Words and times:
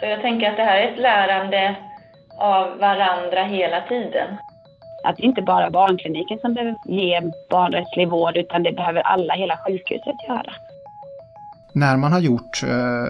Så 0.00 0.06
jag 0.06 0.20
tänker 0.20 0.50
att 0.50 0.56
det 0.56 0.64
här 0.64 0.80
är 0.80 0.92
ett 0.92 0.98
lärande 0.98 1.76
av 2.38 2.78
varandra 2.78 3.42
hela 3.44 3.80
tiden. 3.80 4.36
Att 5.04 5.16
det 5.16 5.22
inte 5.22 5.42
bara 5.42 5.66
är 5.66 5.70
barnkliniken 5.70 6.38
som 6.38 6.54
behöver 6.54 6.76
ge 6.84 7.20
barnrättslig 7.50 8.08
vård 8.08 8.36
utan 8.36 8.62
det 8.62 8.72
behöver 8.72 9.00
alla, 9.00 9.34
hela 9.34 9.56
sjukhuset 9.56 10.16
göra. 10.28 10.52
När 11.72 11.96
man 11.96 12.12
har 12.12 12.20
gjort, 12.20 12.62
eh, 12.62 12.68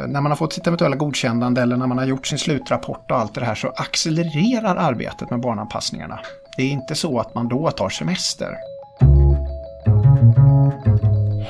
när 0.08 0.20
man 0.20 0.26
har 0.26 0.36
fått 0.36 0.52
sitt 0.52 0.66
eventuella 0.66 0.96
godkännande 0.96 1.62
eller 1.62 1.76
när 1.76 1.86
man 1.86 1.98
har 1.98 2.04
gjort 2.04 2.26
sin 2.26 2.38
slutrapport 2.38 3.10
och 3.10 3.16
allt 3.16 3.34
det 3.34 3.44
här 3.44 3.54
så 3.54 3.68
accelererar 3.68 4.76
arbetet 4.76 5.30
med 5.30 5.40
barnanpassningarna. 5.40 6.18
Det 6.56 6.62
är 6.62 6.70
inte 6.70 6.94
så 6.94 7.18
att 7.18 7.34
man 7.34 7.48
då 7.48 7.70
tar 7.70 7.88
semester. 7.88 8.48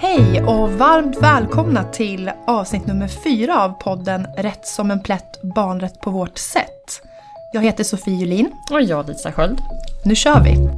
Hej 0.00 0.42
och 0.42 0.72
varmt 0.72 1.22
välkomna 1.22 1.84
till 1.84 2.30
avsnitt 2.46 2.86
nummer 2.86 3.08
fyra 3.08 3.64
av 3.64 3.68
podden 3.68 4.26
Rätt 4.36 4.66
som 4.66 4.90
en 4.90 5.02
plätt 5.02 5.42
barnrätt 5.42 6.00
på 6.00 6.10
vårt 6.10 6.38
sätt. 6.38 7.02
Jag 7.52 7.62
heter 7.62 7.84
Sofie 7.84 8.14
Julin. 8.14 8.52
Och 8.70 8.82
jag 8.82 9.08
Lisa 9.08 9.32
Sköld. 9.32 9.58
Nu 10.04 10.14
kör 10.14 10.40
vi! 10.44 10.68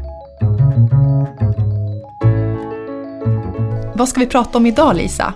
Vad 3.94 4.08
ska 4.08 4.20
vi 4.20 4.26
prata 4.26 4.58
om 4.58 4.66
idag 4.66 4.96
Lisa? 4.96 5.34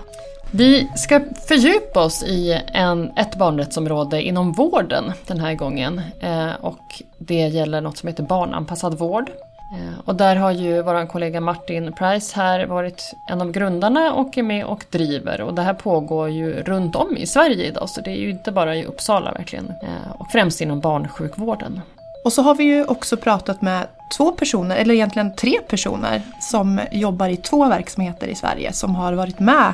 Vi 0.51 0.91
ska 0.95 1.21
fördjupa 1.47 2.03
oss 2.03 2.23
i 2.23 2.61
en, 2.73 3.17
ett 3.17 3.35
barnrättsområde 3.35 4.21
inom 4.21 4.51
vården 4.51 5.13
den 5.27 5.39
här 5.39 5.53
gången. 5.53 6.01
Eh, 6.19 6.53
och 6.61 7.01
det 7.17 7.47
gäller 7.47 7.81
något 7.81 7.97
som 7.97 8.07
heter 8.07 8.23
barnanpassad 8.23 8.97
vård. 8.97 9.29
Eh, 9.71 9.99
och 10.05 10.15
där 10.15 10.35
har 10.35 10.51
ju 10.51 10.81
vår 10.81 11.07
kollega 11.07 11.41
Martin 11.41 11.91
Price 11.91 12.35
här 12.35 12.65
varit 12.65 13.13
en 13.25 13.41
av 13.41 13.51
grundarna 13.51 14.13
och 14.13 14.37
är 14.37 14.43
med 14.43 14.65
och 14.65 14.85
driver. 14.91 15.41
Och 15.41 15.53
det 15.53 15.61
här 15.61 15.73
pågår 15.73 16.29
ju 16.29 16.53
runt 16.53 16.95
om 16.95 17.17
i 17.17 17.27
Sverige 17.27 17.65
idag 17.65 17.89
så 17.89 18.01
det 18.01 18.11
är 18.11 18.15
ju 18.15 18.29
inte 18.29 18.51
bara 18.51 18.75
i 18.75 18.85
Uppsala 18.85 19.31
verkligen. 19.31 19.67
Eh, 19.67 20.11
och 20.19 20.27
främst 20.31 20.61
inom 20.61 20.79
barnsjukvården. 20.79 21.81
Och 22.25 22.33
så 22.33 22.41
har 22.41 22.55
vi 22.55 22.63
ju 22.63 22.85
också 22.85 23.17
pratat 23.17 23.61
med 23.61 23.87
två 24.17 24.31
personer, 24.31 24.75
eller 24.75 24.93
egentligen 24.93 25.35
tre 25.35 25.59
personer, 25.67 26.21
som 26.41 26.79
jobbar 26.91 27.29
i 27.29 27.37
två 27.37 27.65
verksamheter 27.65 28.27
i 28.27 28.35
Sverige 28.35 28.73
som 28.73 28.95
har 28.95 29.13
varit 29.13 29.39
med 29.39 29.73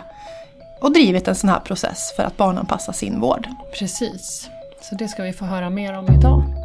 och 0.81 0.93
drivit 0.93 1.27
en 1.27 1.35
sån 1.35 1.49
här 1.49 1.59
process 1.59 2.13
för 2.15 2.23
att 2.23 2.37
barnanpassa 2.37 2.93
sin 2.93 3.19
vård. 3.19 3.47
Precis. 3.79 4.49
Så 4.81 4.95
det 4.95 5.07
ska 5.07 5.23
vi 5.23 5.33
få 5.33 5.45
höra 5.45 5.69
mer 5.69 5.97
om 5.97 6.05
idag. 6.05 6.60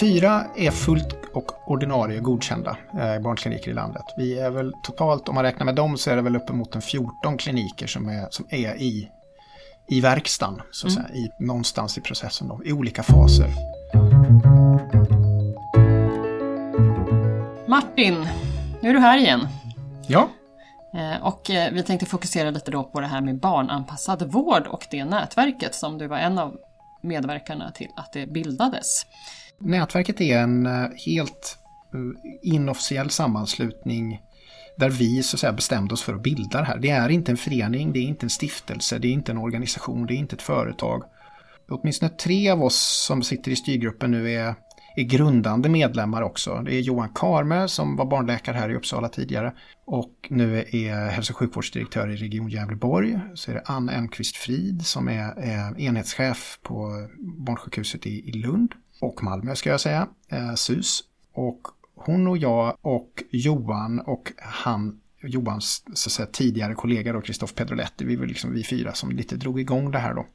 Fyra 0.00 0.46
är 0.56 0.70
fullt 0.70 1.14
och 1.34 1.70
ordinarie 1.70 2.20
godkända 2.20 2.76
eh, 2.92 3.22
barnkliniker 3.22 3.70
i 3.70 3.74
landet. 3.74 4.02
Vi 4.16 4.38
är 4.38 4.50
väl 4.50 4.72
totalt, 4.82 5.28
om 5.28 5.34
man 5.34 5.44
räknar 5.44 5.64
med 5.64 5.74
dem, 5.74 5.98
så 5.98 6.10
är 6.10 6.16
det 6.16 6.22
väl 6.22 6.36
uppemot 6.36 6.74
en 6.74 6.82
14 6.82 7.38
kliniker 7.38 7.86
som 7.86 8.08
är, 8.08 8.28
som 8.30 8.46
är 8.50 8.74
i, 8.74 9.08
i 9.88 10.00
verkstaden, 10.00 10.60
så 10.70 10.86
att 10.86 10.92
mm. 10.92 11.04
säga, 11.04 11.18
i, 11.18 11.30
någonstans 11.38 11.98
i 11.98 12.00
processen, 12.00 12.48
då, 12.48 12.60
i 12.64 12.72
olika 12.72 13.02
faser. 13.02 13.50
Martin, 17.68 18.28
nu 18.82 18.88
är 18.88 18.94
du 18.94 19.00
här 19.00 19.18
igen. 19.18 19.48
Ja. 20.06 20.28
Eh, 20.94 21.26
och 21.26 21.50
eh, 21.50 21.72
vi 21.72 21.82
tänkte 21.82 22.06
fokusera 22.06 22.50
lite 22.50 22.70
då 22.70 22.84
på 22.84 23.00
det 23.00 23.06
här 23.06 23.20
med 23.20 23.40
barnanpassad 23.40 24.32
vård 24.32 24.66
och 24.66 24.86
det 24.90 25.04
nätverket 25.04 25.74
som 25.74 25.98
du 25.98 26.06
var 26.06 26.18
en 26.18 26.38
av 26.38 26.56
medverkarna 27.02 27.70
till 27.70 27.88
att 27.96 28.12
det 28.12 28.26
bildades. 28.26 29.06
Nätverket 29.60 30.20
är 30.20 30.38
en 30.38 30.66
eh, 30.66 30.88
helt 31.06 31.58
eh, 31.94 32.30
inofficiell 32.42 33.10
sammanslutning 33.10 34.20
där 34.76 34.90
vi 34.90 35.22
så 35.22 35.36
att 35.36 35.40
säga 35.40 35.52
bestämde 35.52 35.94
oss 35.94 36.02
för 36.02 36.14
att 36.14 36.22
bilda 36.22 36.58
det 36.58 36.64
här. 36.64 36.78
Det 36.78 36.90
är 36.90 37.08
inte 37.08 37.32
en 37.32 37.36
förening, 37.36 37.92
det 37.92 37.98
är 37.98 38.04
inte 38.04 38.26
en 38.26 38.30
stiftelse, 38.30 38.98
det 38.98 39.08
är 39.08 39.12
inte 39.12 39.32
en 39.32 39.38
organisation, 39.38 40.06
det 40.06 40.14
är 40.14 40.16
inte 40.16 40.36
ett 40.36 40.42
företag. 40.42 41.02
Åtminstone 41.68 42.10
tre 42.10 42.50
av 42.50 42.62
oss 42.62 43.04
som 43.06 43.22
sitter 43.22 43.50
i 43.50 43.56
styrgruppen 43.56 44.10
nu 44.10 44.32
är 44.32 44.54
är 44.96 45.02
grundande 45.02 45.68
medlemmar 45.68 46.22
också. 46.22 46.62
Det 46.64 46.74
är 46.74 46.80
Johan 46.80 47.08
Karme 47.14 47.68
som 47.68 47.96
var 47.96 48.06
barnläkare 48.06 48.56
här 48.56 48.70
i 48.70 48.74
Uppsala 48.74 49.08
tidigare 49.08 49.52
och 49.84 50.12
nu 50.30 50.58
är 50.58 51.10
hälso 51.10 51.32
och 51.32 51.36
sjukvårdsdirektör 51.36 52.08
i 52.08 52.16
Region 52.16 52.48
Gävleborg. 52.48 53.20
Så 53.34 53.50
är 53.50 53.54
det 53.54 53.62
Ann 53.64 53.88
Elmqvist 53.88 54.36
Frid 54.36 54.86
som 54.86 55.08
är, 55.08 55.38
är 55.38 55.80
enhetschef 55.80 56.58
på 56.62 57.08
barnsjukhuset 57.46 58.06
i, 58.06 58.28
i 58.28 58.32
Lund 58.32 58.74
och 59.00 59.22
Malmö 59.22 59.54
ska 59.56 59.70
jag 59.70 59.80
säga, 59.80 60.08
eh, 60.28 60.54
SUS. 60.54 61.04
Och 61.32 61.60
hon 61.94 62.28
och 62.28 62.38
jag 62.38 62.76
och 62.80 63.22
Johan 63.30 64.00
och 64.00 64.32
han 64.38 65.00
Johans 65.22 65.84
så 65.94 66.08
att 66.08 66.12
säga, 66.12 66.26
tidigare 66.26 66.74
kollega 66.74 67.12
då, 67.12 67.20
Kristoff 67.20 67.54
Pedroletti, 67.54 68.04
vi 68.04 68.16
var 68.16 68.26
liksom 68.26 68.54
vi 68.54 68.64
fyra 68.64 68.92
som 68.92 69.10
lite 69.10 69.36
drog 69.36 69.60
igång 69.60 69.90
det 69.90 69.98
här 69.98 70.14
då. 70.14 70.26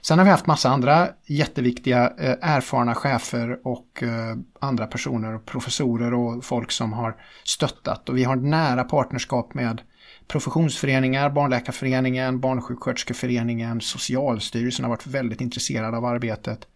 Sen 0.00 0.18
har 0.18 0.24
vi 0.24 0.30
haft 0.30 0.46
massa 0.46 0.68
andra 0.68 1.08
jätteviktiga 1.26 2.12
eh, 2.18 2.36
erfarna 2.40 2.94
chefer 2.94 3.66
och 3.66 4.02
eh, 4.02 4.36
andra 4.60 4.86
personer, 4.86 5.34
och 5.34 5.46
professorer 5.46 6.14
och 6.14 6.44
folk 6.44 6.70
som 6.70 6.92
har 6.92 7.16
stöttat. 7.44 8.08
Och 8.08 8.16
vi 8.16 8.24
har 8.24 8.36
nära 8.36 8.84
partnerskap 8.84 9.54
med 9.54 9.82
professionsföreningar, 10.28 11.30
Barnläkarföreningen, 11.30 12.40
Barnsjuksköterskeföreningen, 12.40 13.80
Socialstyrelsen 13.80 14.84
har 14.84 14.90
varit 14.90 15.06
väldigt 15.06 15.40
intresserad 15.40 15.94
av 15.94 16.04
arbetet. 16.04 16.66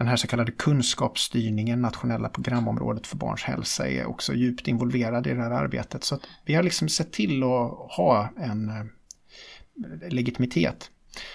Den 0.00 0.08
här 0.08 0.16
så 0.16 0.26
kallade 0.26 0.52
kunskapsstyrningen, 0.52 1.80
nationella 1.80 2.28
programområdet 2.28 3.06
för 3.06 3.16
barns 3.16 3.42
hälsa, 3.42 3.88
är 3.88 4.06
också 4.06 4.34
djupt 4.34 4.68
involverad 4.68 5.26
i 5.26 5.34
det 5.34 5.42
här 5.42 5.50
arbetet. 5.50 6.04
Så 6.04 6.18
vi 6.44 6.54
har 6.54 6.62
liksom 6.62 6.88
sett 6.88 7.12
till 7.12 7.42
att 7.42 7.70
ha 7.96 8.28
en 8.36 8.68
eh, 8.68 8.84
legitimitet. 10.10 10.90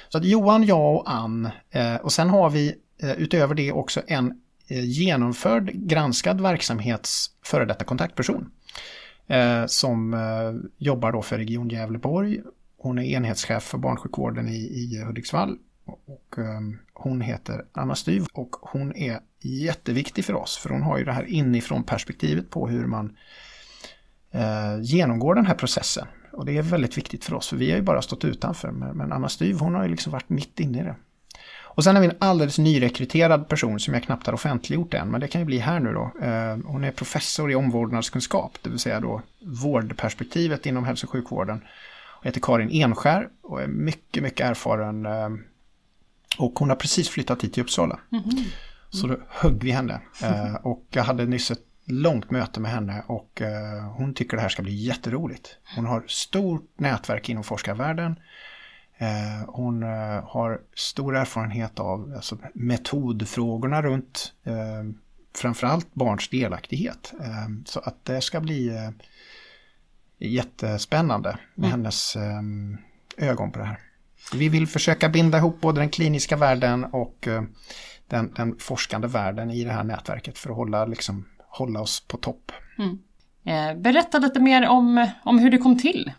Så 0.09 0.17
att 0.17 0.25
Johan, 0.25 0.63
jag 0.63 0.95
och 0.95 1.11
Ann 1.11 1.49
eh, 1.69 1.95
och 1.95 2.13
sen 2.13 2.29
har 2.29 2.49
vi 2.49 2.75
eh, 3.01 3.11
utöver 3.11 3.55
det 3.55 3.71
också 3.71 4.01
en 4.07 4.41
genomförd 4.67 5.71
granskad 5.73 6.41
verksamhets 6.41 7.31
före 7.43 7.65
detta 7.65 7.85
kontaktperson. 7.85 8.51
Som 9.67 10.15
jobbar 10.77 11.11
då 11.11 11.21
för 11.21 11.37
Region 11.37 11.69
Gävleborg. 11.69 12.41
Hon 12.77 12.99
är 12.99 13.03
enhetschef 13.03 13.63
för 13.63 13.77
barnsjukvården 13.77 14.49
i, 14.49 14.57
i 14.57 15.03
Hudiksvall. 15.05 15.57
Och, 15.85 16.35
ehm, 16.37 16.77
hon 16.93 17.21
heter 17.21 17.65
Anna 17.71 17.95
Styv 17.95 18.25
och 18.33 18.55
hon 18.61 18.95
är 18.95 19.19
jätteviktig 19.41 20.25
för 20.25 20.33
oss 20.33 20.57
för 20.57 20.69
hon 20.69 20.81
har 20.81 20.97
ju 20.97 21.03
det 21.03 21.11
här 21.11 21.25
inifrån 21.25 21.83
perspektivet 21.83 22.49
på 22.49 22.67
hur 22.67 22.85
man 22.85 23.17
eh, 24.31 24.81
genomgår 24.81 25.35
den 25.35 25.45
här 25.45 25.55
processen. 25.55 26.07
Och 26.31 26.45
det 26.45 26.57
är 26.57 26.61
väldigt 26.61 26.97
viktigt 26.97 27.25
för 27.25 27.33
oss, 27.33 27.47
för 27.47 27.57
vi 27.57 27.69
har 27.71 27.77
ju 27.77 27.83
bara 27.83 28.01
stått 28.01 28.25
utanför. 28.25 28.71
Men 28.71 29.11
Anna 29.11 29.29
Styv, 29.29 29.59
hon 29.59 29.75
har 29.75 29.83
ju 29.83 29.89
liksom 29.89 30.11
varit 30.11 30.29
mitt 30.29 30.59
inne 30.59 30.79
i 30.79 30.83
det. 30.83 30.95
Och 31.75 31.83
sen 31.83 31.95
har 31.95 32.01
vi 32.01 32.07
en 32.07 32.17
alldeles 32.19 32.59
nyrekryterad 32.59 33.49
person 33.49 33.79
som 33.79 33.93
jag 33.93 34.03
knappt 34.03 34.25
har 34.25 34.33
offentliggjort 34.33 34.93
än, 34.93 35.07
men 35.07 35.21
det 35.21 35.27
kan 35.27 35.41
ju 35.41 35.45
bli 35.45 35.57
här 35.57 35.79
nu 35.79 35.93
då. 35.93 36.11
Ehm, 36.21 36.65
hon 36.65 36.83
är 36.83 36.91
professor 36.91 37.51
i 37.51 37.55
omvårdnadskunskap, 37.55 38.57
det 38.61 38.69
vill 38.69 38.79
säga 38.79 38.99
då 38.99 39.21
vårdperspektivet 39.63 40.65
inom 40.65 40.85
hälso 40.85 41.05
och 41.05 41.11
sjukvården. 41.11 41.61
Hon 42.15 42.23
heter 42.23 42.41
Karin 42.41 42.69
Enskär 42.71 43.29
och 43.41 43.61
är 43.61 43.67
mycket, 43.67 44.23
mycket 44.23 44.49
erfaren. 44.49 45.05
Ehm, 45.05 45.43
och 46.37 46.59
hon 46.59 46.69
har 46.69 46.75
precis 46.75 47.09
flyttat 47.09 47.43
hit 47.43 47.53
till 47.53 47.63
Uppsala. 47.63 47.99
Mm 48.11 48.23
-hmm. 48.23 48.45
Så 48.89 49.07
då 49.07 49.17
högg 49.29 49.63
vi 49.63 49.71
henne. 49.71 50.01
Eh, 50.23 50.55
och 50.55 50.85
jag 50.89 51.03
hade 51.03 51.25
nyss 51.25 51.51
ett 51.51 51.65
långt 51.85 52.31
möte 52.31 52.59
med 52.59 52.71
henne 52.71 53.03
och 53.07 53.41
eh, 53.41 53.93
hon 53.97 54.13
tycker 54.13 54.37
det 54.37 54.41
här 54.41 54.49
ska 54.49 54.61
bli 54.61 54.75
jätteroligt. 54.75 55.57
Hon 55.75 55.85
har 55.85 56.03
stort 56.07 56.71
nätverk 56.77 57.29
inom 57.29 57.43
forskarvärlden. 57.43 58.15
Eh, 58.97 59.47
hon 59.47 59.83
eh, 59.83 60.23
har 60.23 60.61
stor 60.75 61.15
erfarenhet 61.15 61.79
av 61.79 62.13
alltså, 62.15 62.37
metodfrågorna 62.53 63.81
runt 63.81 64.33
eh, 64.43 64.83
framförallt 65.35 65.93
barns 65.93 66.29
delaktighet. 66.29 67.13
Eh, 67.21 67.47
så 67.65 67.79
att 67.79 68.05
det 68.05 68.21
ska 68.21 68.39
bli 68.39 68.91
jättespännande 70.17 71.37
med 71.55 71.67
mm. 71.67 71.71
hennes 71.71 72.17
ögon 73.17 73.51
på 73.51 73.59
det 73.59 73.65
här. 73.65 73.79
Vi 74.33 74.49
vill 74.49 74.67
försöka 74.67 75.09
binda 75.09 75.37
ihop 75.37 75.61
både 75.61 75.81
den 75.81 75.89
kliniska 75.89 76.37
världen 76.37 76.83
och 76.83 77.27
den, 78.07 78.33
den 78.33 78.55
forskande 78.59 79.07
världen 79.07 79.51
i 79.51 79.63
det 79.63 79.71
här 79.71 79.83
nätverket 79.83 80.37
för 80.37 80.49
att 80.49 80.55
hålla 80.55 80.85
liksom 80.85 81.25
hålla 81.57 81.81
oss 81.81 82.07
på 82.07 82.17
topp. 82.17 82.51
Mm. 82.77 82.99
Eh, 83.45 83.81
berätta 83.81 84.19
lite 84.19 84.39
mer 84.39 84.67
om, 84.67 85.09
om 85.23 85.39
hur 85.39 85.51
det 85.51 85.57
kom 85.57 85.79
till. 85.79 86.11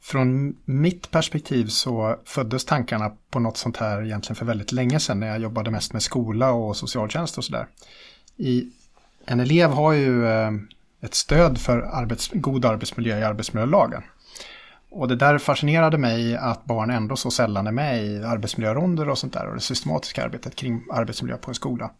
Från 0.00 0.56
mitt 0.64 1.10
perspektiv 1.10 1.66
så 1.66 2.16
föddes 2.24 2.64
tankarna 2.64 3.12
på 3.30 3.38
något 3.40 3.56
sånt 3.56 3.76
här 3.76 4.04
egentligen 4.04 4.36
för 4.36 4.44
väldigt 4.44 4.72
länge 4.72 5.00
sedan 5.00 5.20
när 5.20 5.26
jag 5.26 5.40
jobbade 5.40 5.70
mest 5.70 5.92
med 5.92 6.02
skola 6.02 6.52
och 6.52 6.76
socialtjänst 6.76 7.38
och 7.38 7.44
sådär. 7.44 7.66
En 9.26 9.40
elev 9.40 9.70
har 9.70 9.92
ju 9.92 10.26
eh, 10.26 10.50
ett 11.00 11.14
stöd 11.14 11.58
för 11.58 11.80
arbets, 11.80 12.30
god 12.34 12.64
arbetsmiljö 12.64 13.18
i 13.18 13.24
arbetsmiljölagen. 13.24 14.02
Och 14.90 15.08
det 15.08 15.16
där 15.16 15.38
fascinerade 15.38 15.98
mig 15.98 16.36
att 16.36 16.64
barn 16.64 16.90
ändå 16.90 17.16
så 17.16 17.30
sällan 17.30 17.66
är 17.66 17.72
med 17.72 18.04
i 18.04 18.24
arbetsmiljöronder 18.24 19.08
och 19.08 19.18
sånt 19.18 19.32
där 19.32 19.48
och 19.48 19.54
det 19.54 19.60
systematiska 19.60 20.24
arbetet 20.24 20.56
kring 20.56 20.84
arbetsmiljö 20.92 21.36
på 21.36 21.50
en 21.50 21.54
skola. 21.54 21.90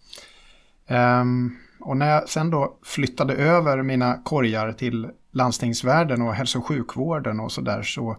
Um, 0.88 1.56
och 1.80 1.96
när 1.96 2.10
jag 2.10 2.28
sen 2.28 2.50
då 2.50 2.78
flyttade 2.82 3.34
över 3.34 3.82
mina 3.82 4.14
korgar 4.24 4.72
till 4.72 5.08
landstingsvärlden 5.32 6.22
och 6.22 6.34
hälso 6.34 6.58
och 6.58 6.66
sjukvården 6.66 7.40
och 7.40 7.52
sådär 7.52 7.82
så 7.82 8.16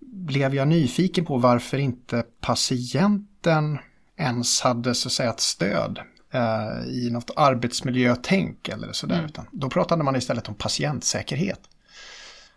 blev 0.00 0.54
jag 0.54 0.68
nyfiken 0.68 1.24
på 1.24 1.38
varför 1.38 1.78
inte 1.78 2.24
patienten 2.40 3.78
ens 4.16 4.60
hade 4.60 4.94
så 4.94 5.08
att 5.08 5.12
säga 5.12 5.30
ett 5.30 5.40
stöd 5.40 5.98
eh, 6.32 6.88
i 6.88 7.10
något 7.12 7.30
arbetsmiljötänk 7.36 8.68
eller 8.68 8.92
sådär. 8.92 9.14
Mm. 9.14 9.26
Utan 9.26 9.46
då 9.50 9.70
pratade 9.70 10.04
man 10.04 10.16
istället 10.16 10.48
om 10.48 10.54
patientsäkerhet. 10.54 11.60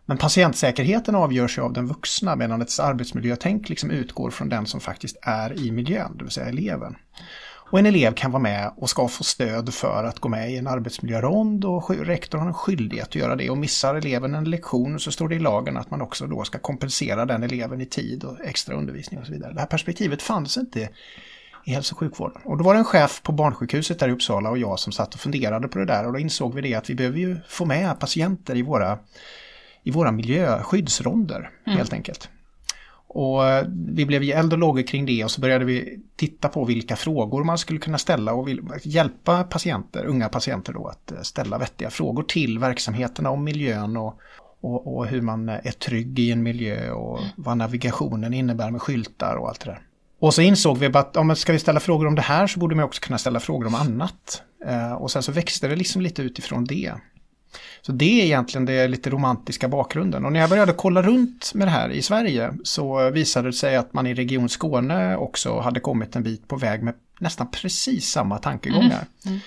Men 0.09 0.17
patientsäkerheten 0.17 1.15
avgörs 1.15 1.57
ju 1.57 1.61
av 1.61 1.73
den 1.73 1.87
vuxna 1.87 2.35
medan 2.35 2.61
ett 2.61 2.79
arbetsmiljötänk 2.79 3.69
liksom 3.69 3.91
utgår 3.91 4.31
från 4.31 4.49
den 4.49 4.65
som 4.65 4.79
faktiskt 4.79 5.17
är 5.21 5.59
i 5.59 5.71
miljön, 5.71 6.11
det 6.17 6.23
vill 6.23 6.31
säga 6.31 6.47
eleven. 6.47 6.95
Och 7.71 7.79
en 7.79 7.85
elev 7.85 8.13
kan 8.13 8.31
vara 8.31 8.43
med 8.43 8.71
och 8.77 8.89
ska 8.89 9.07
få 9.07 9.23
stöd 9.23 9.73
för 9.73 10.03
att 10.03 10.19
gå 10.19 10.29
med 10.29 10.51
i 10.51 10.57
en 10.57 10.67
arbetsmiljörond 10.67 11.65
och 11.65 11.89
rektorn 11.89 12.41
har 12.41 12.47
en 12.47 12.53
skyldighet 12.53 13.07
att 13.07 13.15
göra 13.15 13.35
det. 13.35 13.49
Och 13.49 13.57
missar 13.57 13.95
eleven 13.95 14.35
en 14.35 14.49
lektion 14.49 14.99
så 14.99 15.11
står 15.11 15.29
det 15.29 15.35
i 15.35 15.39
lagen 15.39 15.77
att 15.77 15.91
man 15.91 16.01
också 16.01 16.27
då 16.27 16.43
ska 16.43 16.59
kompensera 16.59 17.25
den 17.25 17.43
eleven 17.43 17.81
i 17.81 17.85
tid 17.85 18.23
och 18.23 18.41
extra 18.41 18.75
undervisning 18.75 19.19
och 19.19 19.25
så 19.25 19.31
vidare. 19.31 19.53
Det 19.53 19.59
här 19.59 19.67
perspektivet 19.67 20.21
fanns 20.21 20.57
inte 20.57 20.89
i 21.65 21.71
hälso 21.71 21.93
och 21.93 21.99
sjukvården. 21.99 22.41
Och 22.45 22.57
då 22.57 22.63
var 22.63 22.73
det 22.73 22.79
en 22.79 22.85
chef 22.85 23.21
på 23.23 23.31
barnsjukhuset 23.31 23.99
där 23.99 24.09
i 24.09 24.11
Uppsala 24.11 24.49
och 24.49 24.57
jag 24.57 24.79
som 24.79 24.93
satt 24.93 25.13
och 25.13 25.19
funderade 25.19 25.67
på 25.67 25.79
det 25.79 25.85
där 25.85 26.05
och 26.07 26.13
då 26.13 26.19
insåg 26.19 26.53
vi 26.53 26.61
det 26.61 26.75
att 26.75 26.89
vi 26.89 26.95
behöver 26.95 27.19
ju 27.19 27.37
få 27.47 27.65
med 27.65 27.99
patienter 27.99 28.55
i 28.55 28.61
våra, 28.61 28.99
i 29.89 29.91
våra 29.91 30.11
miljöskyddsronder 30.11 31.49
mm. 31.65 31.77
helt 31.77 31.93
enkelt. 31.93 32.29
Och 33.07 33.47
eh, 33.47 33.65
vi 33.87 34.05
blev 34.05 34.23
ju 34.23 34.31
eld 34.31 34.53
och 34.53 34.59
lågor 34.59 34.81
kring 34.81 35.05
det 35.05 35.23
och 35.23 35.31
så 35.31 35.41
började 35.41 35.65
vi 35.65 35.99
titta 36.15 36.49
på 36.49 36.65
vilka 36.65 36.95
frågor 36.95 37.43
man 37.43 37.57
skulle 37.57 37.79
kunna 37.79 37.97
ställa 37.97 38.33
och 38.33 38.49
hjälpa 38.83 39.43
patienter, 39.43 40.05
unga 40.05 40.29
patienter 40.29 40.73
då 40.73 40.87
att 40.87 41.11
eh, 41.11 41.21
ställa 41.21 41.57
vettiga 41.57 41.89
frågor 41.89 42.23
till 42.23 42.59
verksamheterna 42.59 43.29
om 43.29 43.43
miljön 43.43 43.97
och, 43.97 44.19
och, 44.61 44.95
och 44.97 45.07
hur 45.07 45.21
man 45.21 45.49
är 45.49 45.71
trygg 45.71 46.19
i 46.19 46.31
en 46.31 46.43
miljö 46.43 46.91
och 46.91 47.19
vad 47.35 47.57
navigationen 47.57 48.33
innebär 48.33 48.71
med 48.71 48.81
skyltar 48.81 49.35
och 49.35 49.49
allt 49.49 49.59
det 49.59 49.71
där. 49.71 49.81
Och 50.19 50.33
så 50.33 50.41
insåg 50.41 50.77
vi 50.77 50.85
att 50.85 51.17
om 51.17 51.35
ska 51.35 51.53
vi 51.53 51.59
ställa 51.59 51.79
frågor 51.79 52.07
om 52.07 52.15
det 52.15 52.21
här 52.21 52.47
så 52.47 52.59
borde 52.59 52.75
man 52.75 52.85
också 52.85 53.01
kunna 53.01 53.17
ställa 53.17 53.39
frågor 53.39 53.67
om 53.67 53.75
annat. 53.75 54.41
Eh, 54.65 54.93
och 54.93 55.11
sen 55.11 55.23
så 55.23 55.31
växte 55.31 55.67
det 55.67 55.75
liksom 55.75 56.01
lite 56.01 56.21
utifrån 56.21 56.65
det. 56.65 56.93
Så 57.81 57.91
det 57.91 58.21
är 58.21 58.25
egentligen 58.25 58.65
det 58.65 58.87
lite 58.87 59.09
romantiska 59.09 59.67
bakgrunden. 59.67 60.25
Och 60.25 60.31
när 60.31 60.39
jag 60.39 60.49
började 60.49 60.73
kolla 60.73 61.01
runt 61.01 61.51
med 61.53 61.67
det 61.67 61.71
här 61.71 61.89
i 61.89 62.01
Sverige 62.01 62.53
så 62.63 63.09
visade 63.09 63.47
det 63.47 63.53
sig 63.53 63.75
att 63.75 63.93
man 63.93 64.07
i 64.07 64.13
Region 64.13 64.49
Skåne 64.49 65.15
också 65.15 65.59
hade 65.59 65.79
kommit 65.79 66.15
en 66.15 66.23
bit 66.23 66.47
på 66.47 66.55
väg 66.55 66.83
med 66.83 66.93
nästan 67.19 67.51
precis 67.51 68.09
samma 68.09 68.37
tankegångar. 68.37 68.85
Mm. 68.85 69.05
Mm. 69.25 69.39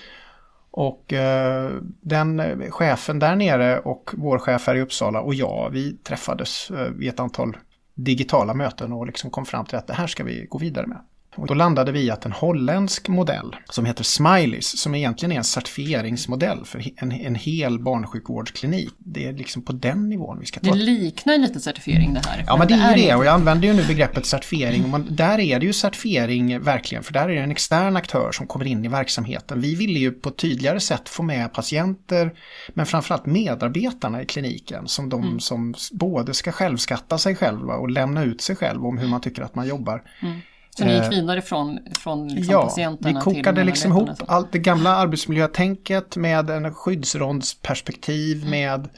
Och 0.71 1.13
eh, 1.13 1.71
den 2.01 2.61
chefen 2.71 3.19
där 3.19 3.35
nere 3.35 3.79
och 3.79 4.11
vår 4.13 4.39
chef 4.39 4.67
här 4.67 4.75
i 4.75 4.81
Uppsala 4.81 5.21
och 5.21 5.33
jag, 5.33 5.69
vi 5.69 5.97
träffades 5.97 6.71
eh, 6.71 6.89
vid 6.89 7.09
ett 7.09 7.19
antal 7.19 7.57
digitala 7.93 8.53
möten 8.53 8.93
och 8.93 9.05
liksom 9.05 9.29
kom 9.29 9.45
fram 9.45 9.65
till 9.65 9.77
att 9.77 9.87
det 9.87 9.93
här 9.93 10.07
ska 10.07 10.23
vi 10.23 10.45
gå 10.49 10.57
vidare 10.57 10.87
med. 10.87 10.97
Och 11.35 11.47
då 11.47 11.53
landade 11.53 11.91
vi 11.91 12.01
i 12.01 12.11
att 12.11 12.25
en 12.25 12.31
holländsk 12.31 13.07
modell 13.07 13.55
som 13.69 13.85
heter 13.85 14.03
Smileys, 14.03 14.79
som 14.79 14.95
egentligen 14.95 15.31
är 15.31 15.37
en 15.37 15.43
certifieringsmodell 15.43 16.65
för 16.65 16.83
en, 16.95 17.11
en 17.11 17.35
hel 17.35 17.79
barnsjukvårdsklinik. 17.79 18.93
Det 18.97 19.27
är 19.27 19.33
liksom 19.33 19.61
på 19.61 19.73
den 19.73 20.09
nivån 20.09 20.39
vi 20.39 20.45
ska 20.45 20.59
ta. 20.59 20.71
Det 20.71 20.77
liknar 20.77 21.37
lite 21.37 21.59
certifiering 21.59 22.13
det 22.13 22.21
här. 22.25 22.43
Ja, 22.47 22.57
men 22.57 22.67
det, 22.67 22.73
är 22.73 22.97
ju 22.97 23.03
det. 23.03 23.15
Och 23.15 23.25
jag 23.25 23.33
använder 23.33 23.67
ju 23.67 23.73
nu 23.73 23.83
begreppet 23.83 24.25
certifiering. 24.25 24.83
Och 24.83 24.89
man, 24.89 25.07
där 25.09 25.39
är 25.39 25.59
det 25.59 25.65
ju 25.65 25.73
certifiering 25.73 26.59
verkligen, 26.59 27.03
för 27.03 27.13
där 27.13 27.29
är 27.29 27.35
det 27.35 27.41
en 27.41 27.51
extern 27.51 27.95
aktör 27.95 28.31
som 28.31 28.47
kommer 28.47 28.65
in 28.65 28.85
i 28.85 28.87
verksamheten. 28.87 29.61
Vi 29.61 29.75
ville 29.75 29.99
ju 29.99 30.11
på 30.11 30.29
ett 30.29 30.37
tydligare 30.37 30.79
sätt 30.79 31.09
få 31.09 31.23
med 31.23 31.53
patienter, 31.53 32.33
men 32.73 32.85
framförallt 32.85 33.25
medarbetarna 33.25 34.21
i 34.21 34.25
kliniken, 34.25 34.87
som 34.87 35.09
de 35.09 35.23
mm. 35.23 35.39
som 35.39 35.73
både 35.91 36.33
ska 36.33 36.51
självskatta 36.51 37.17
sig 37.17 37.35
själva 37.35 37.75
och 37.75 37.89
lämna 37.89 38.23
ut 38.23 38.41
sig 38.41 38.55
själv 38.55 38.85
om 38.85 38.97
hur 38.97 39.07
man 39.07 39.21
tycker 39.21 39.41
att 39.41 39.55
man 39.55 39.67
jobbar. 39.67 40.03
Mm. 40.21 40.41
Så 40.77 40.85
ni 40.85 40.93
gick 40.93 41.03
eh, 41.03 41.09
vidare 41.09 41.41
från, 41.41 41.79
från 41.99 42.27
liksom 42.27 42.53
ja, 42.53 42.63
patienterna 42.63 43.21
till... 43.21 43.31
Ja, 43.31 43.31
vi 43.31 43.41
kokade 43.41 43.63
liksom 43.63 43.91
ihop 43.91 44.09
allt 44.27 44.51
det 44.51 44.59
gamla 44.59 44.95
arbetsmiljötänket 44.95 46.15
med 46.17 46.49
en 46.49 46.73
skyddsrondsperspektiv 46.73 48.37
mm. 48.37 48.49
med 48.49 48.89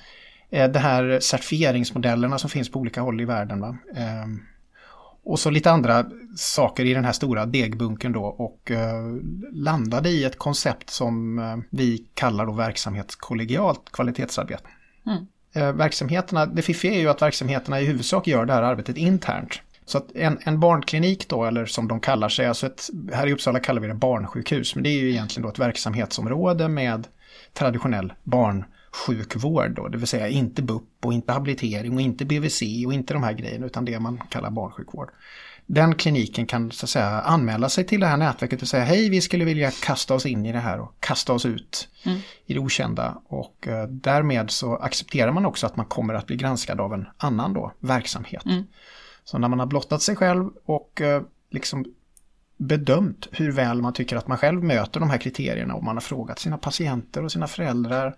eh, 0.49 0.71
det 0.71 0.79
här 0.79 1.19
certifieringsmodellerna 1.19 2.37
som 2.37 2.49
finns 2.49 2.71
på 2.71 2.79
olika 2.79 3.01
håll 3.01 3.21
i 3.21 3.25
världen. 3.25 3.61
Va? 3.61 3.77
Eh, 3.95 4.25
och 5.25 5.39
så 5.39 5.49
lite 5.49 5.71
andra 5.71 6.05
saker 6.35 6.85
i 6.85 6.93
den 6.93 7.05
här 7.05 7.11
stora 7.11 7.45
degbunken 7.45 8.11
då 8.11 8.23
och 8.23 8.71
eh, 8.71 9.15
landade 9.51 10.09
i 10.09 10.23
ett 10.23 10.37
koncept 10.37 10.89
som 10.89 11.39
eh, 11.39 11.57
vi 11.69 12.05
kallar 12.13 12.45
då 12.45 12.51
verksamhetskollegialt 12.51 13.91
kvalitetsarbete. 13.91 14.63
Mm. 15.05 15.25
Eh, 15.55 15.75
verksamheterna, 15.75 16.45
det 16.45 16.61
fiffiga 16.61 16.93
är 16.93 16.99
ju 16.99 17.09
att 17.09 17.21
verksamheterna 17.21 17.81
i 17.81 17.85
huvudsak 17.85 18.27
gör 18.27 18.45
det 18.45 18.53
här 18.53 18.63
arbetet 18.63 18.97
internt. 18.97 19.61
Så 19.85 19.97
att 19.97 20.15
en, 20.15 20.39
en 20.41 20.59
barnklinik 20.59 21.29
då, 21.29 21.45
eller 21.45 21.65
som 21.65 21.87
de 21.87 21.99
kallar 21.99 22.29
sig, 22.29 22.45
alltså 22.45 22.67
ett, 22.67 22.89
här 23.13 23.27
i 23.27 23.33
Uppsala 23.33 23.59
kallar 23.59 23.81
vi 23.81 23.87
det 23.87 23.93
barnsjukhus, 23.93 24.75
men 24.75 24.83
det 24.83 24.89
är 24.89 24.99
ju 24.99 25.09
egentligen 25.09 25.43
då 25.43 25.49
ett 25.49 25.59
verksamhetsområde 25.59 26.67
med 26.67 27.07
traditionell 27.53 28.13
barnsjukvård 28.23 29.71
då, 29.71 29.87
det 29.87 29.97
vill 29.97 30.07
säga 30.07 30.27
inte 30.27 30.61
BUP 30.61 31.05
och 31.05 31.13
inte 31.13 31.33
habilitering 31.33 31.95
och 31.95 32.01
inte 32.01 32.25
BVC 32.25 32.61
och 32.85 32.93
inte 32.93 33.13
de 33.13 33.23
här 33.23 33.33
grejerna 33.33 33.65
utan 33.65 33.85
det 33.85 33.99
man 33.99 34.21
kallar 34.29 34.51
barnsjukvård. 34.51 35.09
Den 35.67 35.95
kliniken 35.95 36.45
kan 36.45 36.71
så 36.71 36.85
att 36.85 36.89
säga 36.89 37.21
anmäla 37.21 37.69
sig 37.69 37.83
till 37.83 37.99
det 37.99 38.07
här 38.07 38.17
nätverket 38.17 38.61
och 38.61 38.67
säga 38.67 38.83
hej 38.83 39.09
vi 39.09 39.21
skulle 39.21 39.45
vilja 39.45 39.71
kasta 39.71 40.13
oss 40.13 40.25
in 40.25 40.45
i 40.45 40.51
det 40.51 40.59
här 40.59 40.79
och 40.79 40.95
kasta 40.99 41.33
oss 41.33 41.45
ut 41.45 41.87
mm. 42.03 42.19
i 42.45 42.53
det 42.53 42.59
okända 42.59 43.21
och 43.27 43.67
eh, 43.67 43.87
därmed 43.87 44.51
så 44.51 44.75
accepterar 44.75 45.31
man 45.31 45.45
också 45.45 45.65
att 45.65 45.75
man 45.75 45.85
kommer 45.85 46.13
att 46.13 46.27
bli 46.27 46.35
granskad 46.35 46.81
av 46.81 46.93
en 46.93 47.05
annan 47.17 47.53
då 47.53 47.71
verksamhet. 47.79 48.45
Mm. 48.45 48.63
Så 49.25 49.37
när 49.37 49.47
man 49.47 49.59
har 49.59 49.65
blottat 49.65 50.01
sig 50.01 50.15
själv 50.15 50.49
och 50.65 51.01
eh, 51.01 51.21
liksom 51.49 51.85
bedömt 52.57 53.27
hur 53.31 53.51
väl 53.51 53.81
man 53.81 53.93
tycker 53.93 54.15
att 54.15 54.27
man 54.27 54.37
själv 54.37 54.63
möter 54.63 54.99
de 54.99 55.09
här 55.09 55.17
kriterierna 55.17 55.73
och 55.73 55.83
man 55.83 55.95
har 55.95 56.01
frågat 56.01 56.39
sina 56.39 56.57
patienter 56.57 57.23
och 57.23 57.31
sina 57.31 57.47
föräldrar 57.47 58.15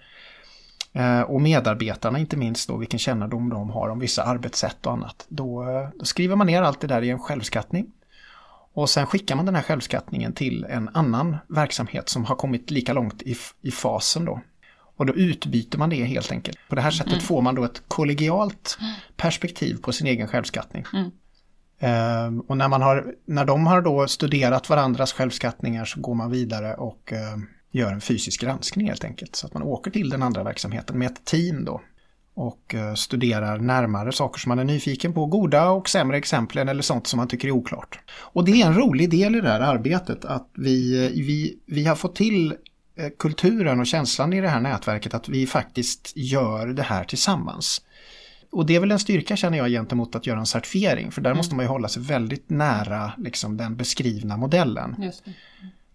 eh, 0.93 1.21
och 1.21 1.41
medarbetarna 1.41 2.19
inte 2.19 2.37
minst 2.37 2.67
då 2.67 2.77
vilken 2.77 2.99
kännedom 2.99 3.49
de 3.49 3.69
har 3.69 3.89
om 3.89 3.99
vissa 3.99 4.23
arbetssätt 4.23 4.85
och 4.85 4.93
annat. 4.93 5.25
Då, 5.29 5.69
eh, 5.69 5.89
då 5.99 6.05
skriver 6.05 6.35
man 6.35 6.47
ner 6.47 6.61
allt 6.61 6.81
det 6.81 6.87
där 6.87 7.01
i 7.01 7.09
en 7.09 7.19
självskattning. 7.19 7.91
Och 8.73 8.89
sen 8.89 9.05
skickar 9.05 9.35
man 9.35 9.45
den 9.45 9.55
här 9.55 9.63
självskattningen 9.63 10.33
till 10.33 10.65
en 10.69 10.89
annan 10.93 11.37
verksamhet 11.47 12.09
som 12.09 12.25
har 12.25 12.35
kommit 12.35 12.71
lika 12.71 12.93
långt 12.93 13.21
i, 13.21 13.35
i 13.61 13.71
fasen 13.71 14.25
då. 14.25 14.41
Och 14.97 15.05
då 15.05 15.13
utbyter 15.13 15.77
man 15.77 15.89
det 15.89 16.03
helt 16.03 16.31
enkelt. 16.31 16.57
På 16.69 16.75
det 16.75 16.81
här 16.81 16.91
sättet 16.91 17.13
mm. 17.13 17.23
får 17.23 17.41
man 17.41 17.55
då 17.55 17.63
ett 17.63 17.81
kollegialt 17.87 18.77
perspektiv 19.15 19.77
på 19.81 19.91
sin 19.91 20.07
egen 20.07 20.27
självskattning. 20.27 20.85
Mm. 20.93 21.11
Um, 21.79 22.39
och 22.39 22.57
när, 22.57 22.67
man 22.67 22.81
har, 22.81 23.13
när 23.25 23.45
de 23.45 23.67
har 23.67 23.81
då 23.81 24.07
studerat 24.07 24.69
varandras 24.69 25.13
självskattningar 25.13 25.85
så 25.85 25.99
går 25.99 26.15
man 26.15 26.31
vidare 26.31 26.73
och 26.73 27.13
uh, 27.13 27.43
gör 27.71 27.93
en 27.93 28.01
fysisk 28.01 28.41
granskning 28.41 28.87
helt 28.87 29.03
enkelt. 29.03 29.35
Så 29.35 29.47
att 29.47 29.53
man 29.53 29.63
åker 29.63 29.91
till 29.91 30.09
den 30.09 30.23
andra 30.23 30.43
verksamheten 30.43 30.99
med 30.99 31.11
ett 31.11 31.25
team 31.25 31.65
då. 31.65 31.81
Och 32.33 32.75
uh, 32.77 32.93
studerar 32.93 33.57
närmare 33.57 34.11
saker 34.11 34.39
som 34.39 34.49
man 34.49 34.59
är 34.59 34.63
nyfiken 34.63 35.13
på, 35.13 35.25
goda 35.25 35.69
och 35.69 35.89
sämre 35.89 36.17
exemplen 36.17 36.69
eller 36.69 36.81
sånt 36.81 37.07
som 37.07 37.17
man 37.17 37.27
tycker 37.27 37.47
är 37.47 37.51
oklart. 37.51 37.99
Och 38.19 38.45
det 38.45 38.61
är 38.61 38.67
en 38.67 38.75
rolig 38.75 39.09
del 39.09 39.35
i 39.35 39.41
det 39.41 39.49
här 39.49 39.61
arbetet 39.61 40.25
att 40.25 40.49
vi, 40.53 41.07
vi, 41.09 41.59
vi 41.65 41.85
har 41.85 41.95
fått 41.95 42.15
till 42.15 42.53
Eh, 42.53 42.55
kulturen 43.19 43.79
och 43.79 43.87
känslan 43.87 44.33
i 44.33 44.41
det 44.41 44.49
här 44.49 44.59
nätverket 44.59 45.13
att 45.13 45.29
vi 45.29 45.47
faktiskt 45.47 46.13
gör 46.15 46.67
det 46.67 46.83
här 46.83 47.03
tillsammans. 47.03 47.81
Och 48.51 48.65
det 48.65 48.75
är 48.75 48.79
väl 48.79 48.91
en 48.91 48.99
styrka 48.99 49.35
känner 49.35 49.57
jag 49.57 49.69
gentemot 49.69 50.15
att 50.15 50.27
göra 50.27 50.39
en 50.39 50.45
certifiering 50.45 51.11
för 51.11 51.21
där 51.21 51.29
mm. 51.29 51.37
måste 51.37 51.55
man 51.55 51.65
ju 51.65 51.69
hålla 51.69 51.87
sig 51.87 52.03
väldigt 52.03 52.49
nära 52.49 53.11
liksom, 53.17 53.57
den 53.57 53.75
beskrivna 53.75 54.37
modellen. 54.37 55.11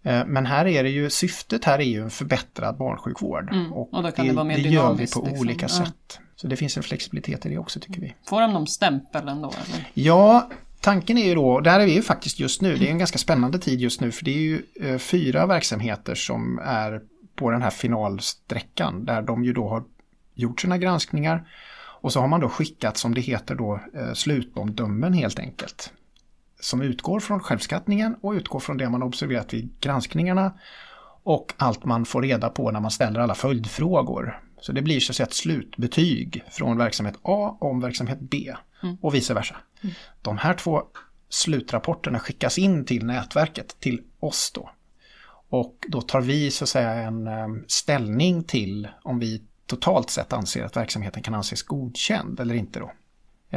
Eh, 0.03 0.25
men 0.25 0.45
här 0.45 0.65
är 0.65 0.83
det 0.83 0.89
ju, 0.89 1.09
syftet 1.09 1.65
här 1.65 1.79
är 1.79 1.83
ju 1.83 2.03
en 2.03 2.09
förbättrad 2.09 2.77
barnsjukvård. 2.77 3.49
Mm. 3.51 3.73
Och, 3.73 3.93
och 3.93 4.03
det, 4.03 4.11
det, 4.17 4.43
det 4.43 4.69
gör 4.69 4.93
vi 4.93 4.97
på 4.97 4.99
liksom. 4.99 5.23
olika 5.23 5.65
ja. 5.65 5.69
sätt. 5.69 6.19
Så 6.35 6.47
det 6.47 6.55
finns 6.55 6.77
en 6.77 6.83
flexibilitet 6.83 7.45
i 7.45 7.49
det 7.49 7.57
också 7.57 7.79
tycker 7.79 8.01
vi. 8.01 8.15
Får 8.25 8.41
de 8.41 8.53
någon 8.53 8.67
stämpel 8.67 9.27
ändå? 9.27 9.47
Eller? 9.49 9.89
Ja, 9.93 10.49
tanken 10.83 11.17
är 11.17 11.25
ju 11.25 11.35
då, 11.35 11.59
där 11.59 11.79
är 11.79 11.85
vi 11.85 11.93
ju 11.93 12.01
faktiskt 12.01 12.39
just 12.39 12.61
nu, 12.61 12.77
det 12.77 12.87
är 12.87 12.91
en 12.91 12.97
ganska 12.97 13.17
spännande 13.17 13.59
tid 13.59 13.81
just 13.81 14.01
nu 14.01 14.11
för 14.11 14.25
det 14.25 14.31
är 14.31 14.41
ju 14.41 14.63
eh, 14.81 14.97
fyra 14.97 15.45
verksamheter 15.45 16.15
som 16.15 16.59
är 16.63 17.01
på 17.35 17.51
den 17.51 17.61
här 17.61 17.69
finalsträckan 17.69 19.05
där 19.05 19.21
de 19.21 19.43
ju 19.43 19.53
då 19.53 19.69
har 19.69 19.83
gjort 20.33 20.61
sina 20.61 20.77
granskningar 20.77 21.47
och 22.01 22.13
så 22.13 22.19
har 22.19 22.27
man 22.27 22.39
då 22.39 22.49
skickat 22.49 22.97
som 22.97 23.13
det 23.13 23.21
heter 23.21 23.55
då 23.55 23.79
eh, 23.95 24.13
slutomdömen 24.13 25.13
helt 25.13 25.39
enkelt. 25.39 25.93
Som 26.59 26.81
utgår 26.81 27.19
från 27.19 27.39
självskattningen 27.39 28.15
och 28.21 28.31
utgår 28.31 28.59
från 28.59 28.77
det 28.77 28.89
man 28.89 29.03
observerat 29.03 29.53
vid 29.53 29.79
granskningarna 29.79 30.53
och 31.23 31.53
allt 31.57 31.85
man 31.85 32.05
får 32.05 32.21
reda 32.21 32.49
på 32.49 32.71
när 32.71 32.79
man 32.79 32.91
ställer 32.91 33.19
alla 33.19 33.35
följdfrågor. 33.35 34.39
Så 34.61 34.71
det 34.71 34.81
blir 34.81 34.99
så 34.99 35.11
att 35.11 35.15
säga 35.15 35.27
ett 35.27 35.33
slutbetyg 35.33 36.43
från 36.51 36.77
verksamhet 36.77 37.15
A 37.21 37.57
om 37.59 37.79
verksamhet 37.79 38.19
B 38.21 38.53
mm. 38.83 38.97
och 39.01 39.15
vice 39.15 39.33
versa. 39.33 39.55
Mm. 39.83 39.95
De 40.21 40.37
här 40.37 40.53
två 40.53 40.83
slutrapporterna 41.29 42.19
skickas 42.19 42.57
in 42.57 42.85
till 42.85 43.05
nätverket, 43.05 43.79
till 43.79 44.01
oss 44.19 44.51
då. 44.55 44.69
Och 45.49 45.85
då 45.87 46.01
tar 46.01 46.21
vi 46.21 46.51
så 46.51 46.63
att 46.63 46.69
säga 46.69 46.93
en 46.93 47.27
um, 47.27 47.65
ställning 47.67 48.43
till 48.43 48.87
om 49.03 49.19
vi 49.19 49.43
totalt 49.65 50.09
sett 50.09 50.33
anser 50.33 50.63
att 50.63 50.77
verksamheten 50.77 51.23
kan 51.23 51.33
anses 51.33 51.63
godkänd 51.63 52.39
eller 52.39 52.55
inte 52.55 52.79
då. 52.79 52.91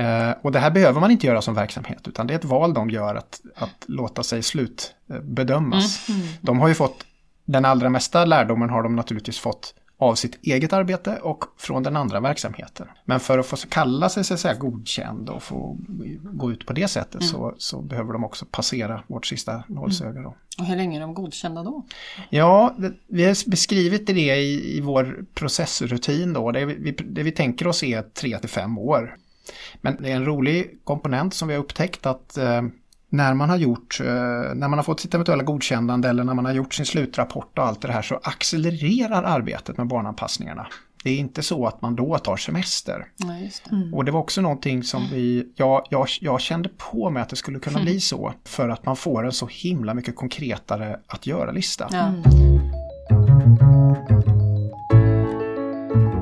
Eh, 0.01 0.31
och 0.43 0.53
det 0.53 0.59
här 0.59 0.71
behöver 0.71 1.01
man 1.01 1.11
inte 1.11 1.27
göra 1.27 1.43
som 1.43 1.55
verksamhet 1.55 2.09
utan 2.09 2.27
det 2.27 2.35
är 2.35 2.39
ett 2.39 2.45
val 2.45 2.75
de 2.75 2.91
gör 2.91 3.15
att, 3.15 3.41
att 3.55 3.85
låta 3.87 4.23
sig 4.23 4.43
slutbedömas. 4.43 6.09
Mm. 6.09 6.21
Mm. 6.21 6.33
De 6.41 6.61
har 6.61 6.69
ju 6.69 6.75
fått 6.75 7.07
den 7.45 7.65
allra 7.65 7.91
mesta 7.91 8.25
lärdomen 8.25 8.71
har 8.71 8.83
de 8.83 8.97
naturligtvis 8.97 9.39
fått 9.39 9.75
av 9.99 10.15
sitt 10.15 10.39
eget 10.43 10.73
arbete 10.73 11.19
och 11.23 11.45
från 11.59 11.83
den 11.83 11.97
andra 11.97 12.21
verksamheten. 12.21 12.87
Men 13.05 13.21
för 13.21 13.39
att 13.39 13.47
få 13.47 13.57
kalla 13.57 14.09
sig 14.09 14.25
så 14.25 14.35
att 14.35 14.41
säga, 14.41 14.55
godkänd 14.55 15.29
och 15.29 15.43
få 15.43 15.77
gå 16.23 16.53
ut 16.53 16.67
på 16.67 16.73
det 16.73 16.89
sättet 16.89 17.15
mm. 17.15 17.29
så, 17.29 17.55
så 17.59 17.83
behöver 17.83 18.13
de 18.13 18.25
också 18.25 18.47
passera 18.51 19.03
vårt 19.07 19.27
sista 19.27 19.65
nålsöga. 19.69 20.21
Då. 20.21 20.35
Och 20.59 20.65
hur 20.67 20.77
länge 20.77 20.99
är 20.99 21.01
de 21.01 21.15
godkända 21.15 21.63
då? 21.63 21.85
Ja, 22.31 22.75
det, 22.79 22.93
vi 23.07 23.25
har 23.25 23.51
beskrivit 23.51 24.07
det 24.07 24.37
i, 24.37 24.77
i 24.77 24.81
vår 24.81 25.25
processrutin 25.35 26.33
då. 26.33 26.53
Det 26.53 26.65
vi, 26.65 26.91
det 26.91 27.23
vi 27.23 27.33
tänker 27.33 27.67
oss 27.67 27.83
är 27.83 28.03
tre 28.03 28.39
till 28.39 28.51
fem 28.51 28.79
år. 28.79 29.17
Men 29.81 29.97
det 30.03 30.11
är 30.11 30.17
en 30.17 30.25
rolig 30.25 30.79
komponent 30.85 31.35
som 31.35 31.49
vi 31.49 31.55
har 31.55 31.61
upptäckt 31.61 32.07
att 32.07 32.37
eh, 32.37 32.63
när 33.11 33.35
man 33.35 33.51
har 33.51 33.57
gjort, 33.57 34.01
eh, 34.01 34.07
när 34.55 34.69
man 34.69 34.73
har 34.73 34.83
fått 34.83 35.01
sitt 35.01 35.15
eventuella 35.15 35.43
godkännande 35.43 36.09
eller 36.09 36.25
när 36.25 36.35
man 36.35 36.45
har 36.45 36.53
gjort 36.53 36.75
sin 36.75 36.87
slutrapport 36.87 37.59
och 37.59 37.65
allt 37.65 37.83
det 37.83 37.93
här 37.93 38.03
så 38.03 38.21
accelererar 38.23 39.23
arbetet 39.23 39.77
med 39.77 39.87
barnanpassningarna. 39.87 40.67
Det 41.05 41.11
är 41.11 41.19
inte 41.19 41.43
så 41.43 41.67
att 41.67 41.83
man 41.83 41.97
då 41.97 42.19
tar 42.19 42.37
semester. 42.37 43.07
Nej, 43.17 43.53
det. 43.65 43.77
Mm. 43.77 43.95
Och 43.95 44.05
det 44.05 44.13
var 44.13 44.21
också 44.21 44.41
någonting 44.41 44.83
som 44.83 45.03
vi, 45.13 45.53
ja, 45.57 45.87
jag, 45.91 46.07
jag 46.21 46.41
kände 46.41 46.69
på 46.69 47.11
mig 47.11 47.23
att 47.23 47.29
det 47.29 47.37
skulle 47.37 47.59
kunna 47.59 47.79
mm. 47.79 47.85
bli 47.85 48.01
så. 48.01 48.33
För 48.45 48.69
att 48.69 48.87
man 48.87 48.97
får 48.97 49.27
en 49.27 49.33
så 49.33 49.49
himla 49.51 49.95
mycket 49.95 50.17
konkretare 50.17 51.01
att 51.07 51.27
göra-lista. 51.27 51.89
Ja. 51.93 52.07
Mm. 52.07 52.23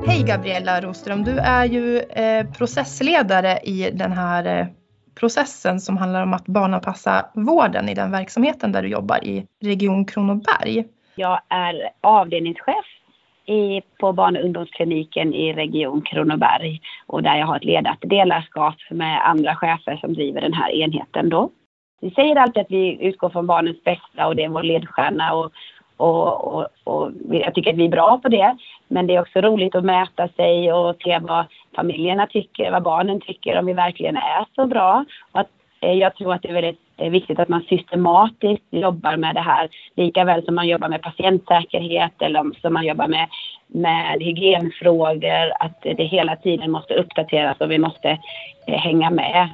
Hej 0.07 0.23
Gabriella 0.23 0.81
Roström, 0.81 1.23
du 1.23 1.37
är 1.37 1.65
ju 1.65 1.99
eh, 1.99 2.45
processledare 2.51 3.59
i 3.63 3.91
den 3.93 4.11
här 4.11 4.59
eh, 4.59 4.67
processen 5.19 5.79
som 5.79 5.97
handlar 5.97 6.23
om 6.23 6.33
att 6.33 6.45
barnanpassa 6.45 7.25
vården 7.33 7.89
i 7.89 7.93
den 7.93 8.11
verksamheten 8.11 8.71
där 8.71 8.81
du 8.81 8.87
jobbar 8.87 9.23
i 9.23 9.47
Region 9.63 10.05
Kronoberg. 10.05 10.85
Jag 11.15 11.39
är 11.49 11.89
avdelningschef 12.01 12.85
i, 13.45 13.81
på 13.99 14.13
barn 14.13 14.37
och 14.37 14.43
ungdomskliniken 14.43 15.33
i 15.33 15.53
Region 15.53 16.01
Kronoberg 16.01 16.81
och 17.07 17.23
där 17.23 17.35
jag 17.35 17.45
har 17.45 17.55
ett 17.55 17.63
ledat 17.63 17.97
delarskap 18.01 18.75
med 18.89 19.29
andra 19.29 19.55
chefer 19.55 19.97
som 19.97 20.13
driver 20.13 20.41
den 20.41 20.53
här 20.53 20.71
enheten 20.71 21.29
då. 21.29 21.49
Vi 22.01 22.11
säger 22.11 22.35
alltid 22.35 22.61
att 22.61 22.71
vi 22.71 22.97
utgår 23.01 23.29
från 23.29 23.47
barnens 23.47 23.83
bästa 23.83 24.27
och 24.27 24.35
det 24.35 24.43
är 24.43 24.49
vår 24.49 24.63
ledstjärna 24.63 25.33
och, 25.33 25.51
och, 25.97 26.55
och, 26.55 26.67
och, 26.83 27.11
jag 27.29 27.53
tycker 27.53 27.71
att 27.71 27.77
vi 27.77 27.85
är 27.85 27.89
bra 27.89 28.19
på 28.23 28.29
det. 28.29 28.57
Men 28.87 29.07
det 29.07 29.15
är 29.15 29.21
också 29.21 29.41
roligt 29.41 29.75
att 29.75 29.85
mäta 29.85 30.27
sig 30.27 30.73
och 30.73 30.95
se 31.03 31.19
vad 31.19 31.45
familjerna 31.75 32.27
tycker, 32.27 32.71
vad 32.71 32.83
barnen 32.83 33.21
tycker, 33.21 33.59
om 33.59 33.65
vi 33.65 33.73
verkligen 33.73 34.17
är 34.17 34.45
så 34.55 34.65
bra. 34.65 35.05
Och 35.31 35.39
att, 35.39 35.49
eh, 35.81 35.93
jag 35.93 36.15
tror 36.15 36.33
att 36.33 36.41
det 36.41 36.49
är 36.49 36.53
väldigt 36.53 36.79
eh, 36.97 37.09
viktigt 37.09 37.39
att 37.39 37.49
man 37.49 37.61
systematiskt 37.61 38.65
jobbar 38.69 39.17
med 39.17 39.35
det 39.35 39.41
här, 39.41 39.69
lika 39.95 40.23
väl 40.23 40.45
som 40.45 40.55
man 40.55 40.67
jobbar 40.67 40.89
med 40.89 41.01
patientsäkerhet 41.01 42.21
eller 42.21 42.61
som 42.61 42.73
man 42.73 42.85
jobbar 42.85 43.07
med, 43.07 43.27
med 43.67 44.21
hygienfrågor, 44.21 45.51
att 45.59 45.81
det 45.81 46.03
hela 46.03 46.35
tiden 46.35 46.71
måste 46.71 46.93
uppdateras 46.93 47.57
och 47.61 47.71
vi 47.71 47.77
måste 47.77 48.09
eh, 48.67 48.79
hänga 48.79 49.09
med. 49.09 49.49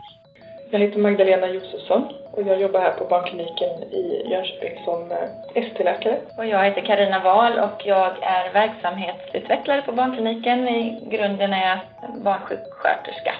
Jag 0.71 0.79
heter 0.79 0.99
Magdalena 0.99 1.47
Josefsson 1.47 2.03
och 2.33 2.43
jag 2.47 2.61
jobbar 2.61 2.79
här 2.79 2.91
på 2.91 3.05
barnkliniken 3.05 3.69
i 3.83 4.27
Jönköping 4.31 4.85
som 4.85 5.11
eh, 5.11 5.63
ST-läkare. 5.63 6.17
Och 6.37 6.45
jag 6.45 6.63
heter 6.63 6.81
Karina 6.81 7.19
Wahl 7.19 7.59
och 7.59 7.81
jag 7.85 8.11
är 8.21 8.53
verksamhetsutvecklare 8.53 9.81
på 9.81 9.91
barnkliniken. 9.91 10.67
I 10.67 11.09
grunden 11.11 11.53
är 11.53 11.69
jag 11.69 11.79
barnsjuksköterska. 12.23 13.33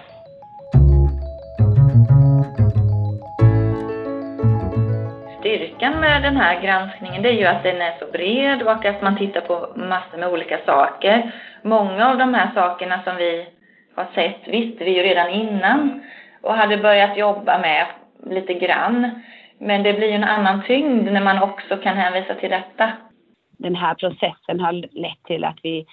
Styrkan 5.40 6.00
med 6.00 6.22
den 6.24 6.38
här 6.38 6.62
granskningen 6.62 7.22
det 7.22 7.30
är 7.30 7.34
ju 7.34 7.46
att 7.46 7.64
den 7.64 7.82
är 7.82 7.96
så 8.00 8.06
bred 8.06 8.64
och 8.64 8.86
att 8.86 9.02
man 9.02 9.18
tittar 9.18 9.42
på 9.42 9.68
massor 9.76 10.18
med 10.18 10.30
olika 10.30 10.58
saker. 10.66 11.32
Många 11.62 12.10
av 12.10 12.18
de 12.18 12.34
här 12.34 12.52
sakerna 12.56 13.04
som 13.04 13.16
vi 13.16 13.48
har 13.96 14.08
sett 14.16 14.48
visste 14.48 14.84
vi 14.84 14.92
ju 14.92 15.04
redan 15.04 15.30
innan 15.30 16.04
och 16.42 16.54
hade 16.54 16.78
börjat 16.78 17.18
jobba 17.18 17.58
med 17.58 17.86
lite 18.26 18.54
grann. 18.54 19.10
Men 19.58 19.84
det 19.84 19.94
blir 19.94 20.08
ju 20.08 20.14
en 20.14 20.24
annan 20.24 20.64
tyngd 20.68 21.12
när 21.12 21.24
man 21.24 21.44
också 21.44 21.78
kan 21.78 21.98
hänvisa 21.98 22.36
till 22.36 22.50
detta. 22.50 22.92
Den 23.58 23.76
här 23.76 23.96
processen 23.96 24.60
har 24.60 24.74
lett 24.74 25.24
till 25.24 25.44
att 25.44 25.58
vi, 25.64 25.86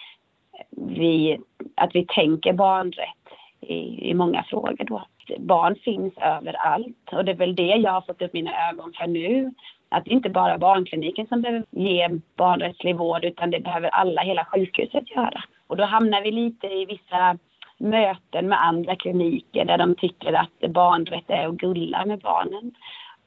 vi, 0.70 1.38
att 1.74 1.94
vi 1.94 2.06
tänker 2.06 2.52
barnrätt 2.52 3.28
i, 3.60 4.10
i 4.10 4.14
många 4.14 4.42
frågor 4.42 4.84
då. 4.84 5.02
Barn 5.38 5.76
finns 5.84 6.14
överallt 6.20 7.12
och 7.12 7.24
det 7.24 7.32
är 7.32 7.36
väl 7.36 7.56
det 7.56 7.62
jag 7.76 7.92
har 7.92 8.00
fått 8.00 8.22
upp 8.22 8.32
mina 8.32 8.68
ögon 8.70 8.92
för 8.92 9.06
nu. 9.06 9.52
Att 9.88 10.04
det 10.04 10.10
inte 10.10 10.30
bara 10.30 10.54
är 10.54 10.58
barnkliniken 10.58 11.26
som 11.26 11.42
behöver 11.42 11.64
ge 11.70 12.08
barnrättslig 12.36 12.96
vård 12.96 13.24
utan 13.24 13.50
det 13.50 13.60
behöver 13.60 13.88
alla, 13.88 14.22
hela 14.22 14.44
sjukhuset 14.44 15.10
göra. 15.10 15.42
Och 15.66 15.76
då 15.76 15.84
hamnar 15.84 16.22
vi 16.22 16.30
lite 16.30 16.66
i 16.66 16.84
vissa 16.84 17.38
möten 17.78 18.48
med 18.48 18.64
andra 18.64 18.96
kliniker 18.96 19.64
där 19.64 19.78
de 19.78 19.94
tycker 19.94 20.32
att 20.32 20.70
barnrätt 20.70 21.24
är 21.30 21.48
att 21.48 21.54
gulla 21.54 22.04
med 22.04 22.18
barnen. 22.18 22.72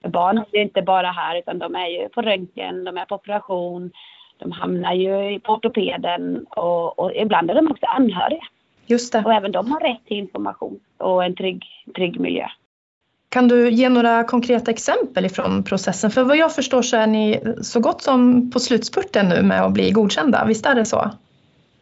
Barn 0.03 0.37
är 0.37 0.45
ju 0.53 0.61
inte 0.61 0.81
bara 0.81 1.11
här 1.11 1.39
utan 1.39 1.59
de 1.59 1.75
är 1.75 1.87
ju 1.87 2.09
på 2.09 2.21
röntgen, 2.21 2.83
de 2.83 2.97
är 2.97 3.05
på 3.05 3.15
operation, 3.15 3.91
de 4.37 4.51
hamnar 4.51 4.93
ju 4.93 5.39
på 5.39 5.53
ortopeden 5.53 6.45
och, 6.49 6.99
och 6.99 7.11
ibland 7.15 7.51
är 7.51 7.55
de 7.55 7.71
också 7.71 7.85
anhöriga. 7.85 8.43
Just 8.85 9.13
det. 9.13 9.23
Och 9.25 9.33
även 9.33 9.51
de 9.51 9.71
har 9.71 9.79
rätt 9.79 10.05
till 10.05 10.17
information 10.17 10.79
och 10.97 11.23
en 11.23 11.35
trygg, 11.35 11.65
trygg 11.95 12.19
miljö. 12.19 12.47
Kan 13.29 13.47
du 13.47 13.69
ge 13.69 13.89
några 13.89 14.23
konkreta 14.23 14.71
exempel 14.71 15.25
ifrån 15.25 15.63
processen? 15.63 16.11
För 16.11 16.23
vad 16.23 16.37
jag 16.37 16.55
förstår 16.55 16.81
så 16.81 16.97
är 16.97 17.07
ni 17.07 17.39
så 17.61 17.79
gott 17.79 18.01
som 18.01 18.51
på 18.51 18.59
slutspurten 18.59 19.29
nu 19.29 19.41
med 19.41 19.61
att 19.61 19.73
bli 19.73 19.91
godkända. 19.91 20.45
Visst 20.45 20.65
är 20.65 20.75
det 20.75 20.85
så? 20.85 21.11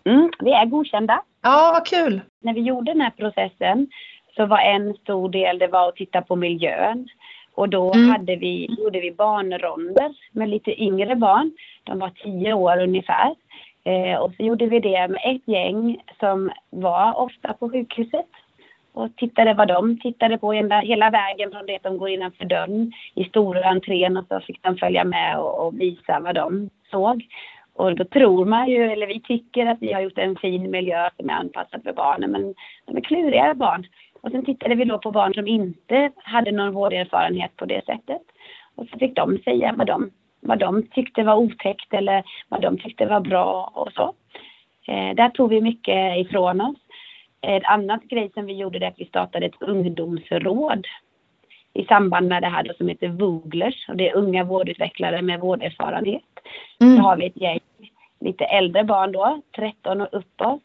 Mm, 0.06 0.32
vi 0.40 0.52
är 0.52 0.66
godkända. 0.66 1.22
Ja, 1.41 1.69
vad 1.74 1.86
kul. 1.88 2.22
När 2.39 2.53
vi 2.53 2.62
gjorde 2.62 2.91
den 2.91 3.01
här 3.01 3.13
processen 3.17 3.88
så 4.36 4.46
var 4.46 4.60
en 4.60 4.93
stor 4.93 5.29
del 5.29 5.60
det 5.60 5.67
var 5.67 5.89
att 5.89 5.96
titta 5.96 6.22
på 6.22 6.36
miljön. 6.36 7.08
Och 7.55 7.69
då 7.69 7.93
mm. 7.93 8.10
hade 8.10 8.36
vi, 8.36 8.75
gjorde 8.79 9.00
vi 9.00 9.12
barnronder 9.12 10.15
med 10.31 10.50
lite 10.50 10.84
yngre 10.84 11.15
barn. 11.15 11.51
De 11.84 12.00
var 12.00 12.10
tio 12.10 12.53
år 12.53 12.81
ungefär. 12.81 13.36
Eh, 13.84 14.19
och 14.19 14.34
så 14.38 14.43
gjorde 14.43 14.65
vi 14.65 14.79
det 14.79 15.08
med 15.08 15.22
ett 15.24 15.48
gäng 15.48 16.03
som 16.19 16.51
var 16.69 17.17
ofta 17.17 17.53
på 17.53 17.69
sjukhuset 17.69 18.29
och 18.93 19.15
tittade 19.15 19.53
vad 19.53 19.67
de 19.67 20.00
tittade 20.00 20.38
på 20.38 20.53
hela, 20.53 20.79
hela 20.79 21.10
vägen 21.10 21.51
från 21.51 21.65
det 21.65 21.75
att 21.75 21.84
de 21.84 21.98
går 21.98 22.10
innanför 22.10 22.46
dörren 22.46 22.91
i 23.15 23.24
stora 23.24 23.63
entrén 23.63 24.17
och 24.17 24.25
så 24.27 24.39
fick 24.39 24.63
de 24.63 24.77
följa 24.77 25.03
med 25.03 25.39
och, 25.39 25.67
och 25.67 25.79
visa 25.79 26.19
vad 26.19 26.36
de 26.36 26.69
såg. 26.91 27.27
Och 27.80 27.96
då 27.96 28.04
tror 28.04 28.46
man 28.46 28.70
ju, 28.70 28.92
eller 28.92 29.08
vi 29.08 29.22
tycker 29.22 29.66
att 29.66 29.78
vi 29.82 29.94
har 29.94 30.02
gjort 30.02 30.18
en 30.18 30.36
fin 30.36 30.72
miljö 30.72 31.10
som 31.18 31.30
är 31.30 31.34
anpassad 31.34 31.84
för 31.84 31.94
barnen, 31.94 32.32
men 32.32 32.54
de 32.86 32.98
är 32.98 33.02
kluriga 33.02 33.54
barn. 33.54 33.88
Och 34.22 34.32
sen 34.32 34.46
tittade 34.46 34.76
vi 34.76 34.86
då 34.86 35.00
på 35.00 35.12
barn 35.12 35.34
som 35.34 35.48
inte 35.48 36.12
hade 36.16 36.52
någon 36.52 36.74
vårderfarenhet 36.74 37.56
på 37.56 37.66
det 37.66 37.86
sättet. 37.86 38.22
Och 38.76 38.88
så 38.88 39.00
fick 39.00 39.16
de 39.16 39.38
säga 39.38 39.74
vad 39.78 39.88
de, 39.88 40.12
vad 40.40 40.60
de 40.60 40.84
tyckte 40.84 41.24
var 41.24 41.36
otäckt 41.36 41.94
eller 41.94 42.24
vad 42.50 42.62
de 42.62 42.78
tyckte 42.78 43.06
var 43.06 43.20
bra 43.20 43.72
och 43.74 43.92
så. 43.94 44.14
Eh, 44.88 45.16
där 45.16 45.30
tog 45.30 45.50
vi 45.50 45.62
mycket 45.62 46.18
ifrån 46.18 46.62
oss. 46.62 46.78
Eh, 47.42 47.56
ett 47.56 47.66
annat 47.66 48.04
grej 48.04 48.32
som 48.34 48.46
vi 48.46 48.54
gjorde 48.54 48.78
är 48.86 48.88
att 48.88 49.00
vi 49.00 49.06
startade 49.06 49.46
ett 49.46 49.62
ungdomsråd 49.62 50.88
i 51.74 51.86
samband 51.86 52.28
med 52.28 52.44
det 52.44 52.48
här 52.48 52.64
då, 52.64 52.74
som 52.74 52.88
heter 52.88 53.08
Vooglers 53.08 53.90
och 53.90 53.96
det 53.96 54.10
är 54.10 54.16
unga 54.16 54.44
vårdutvecklare 54.44 55.22
med 55.22 55.40
vårderfarenhet. 55.40 56.24
Mm. 56.82 56.98
Så 56.98 57.02
har 57.04 57.18
vi 57.18 57.26
ett 57.26 57.42
gäng 57.42 57.60
lite 58.20 58.46
äldre 58.46 58.84
barn 58.84 59.12
då, 59.12 59.42
13 59.56 60.02
och 60.02 60.08
uppåt, 60.12 60.64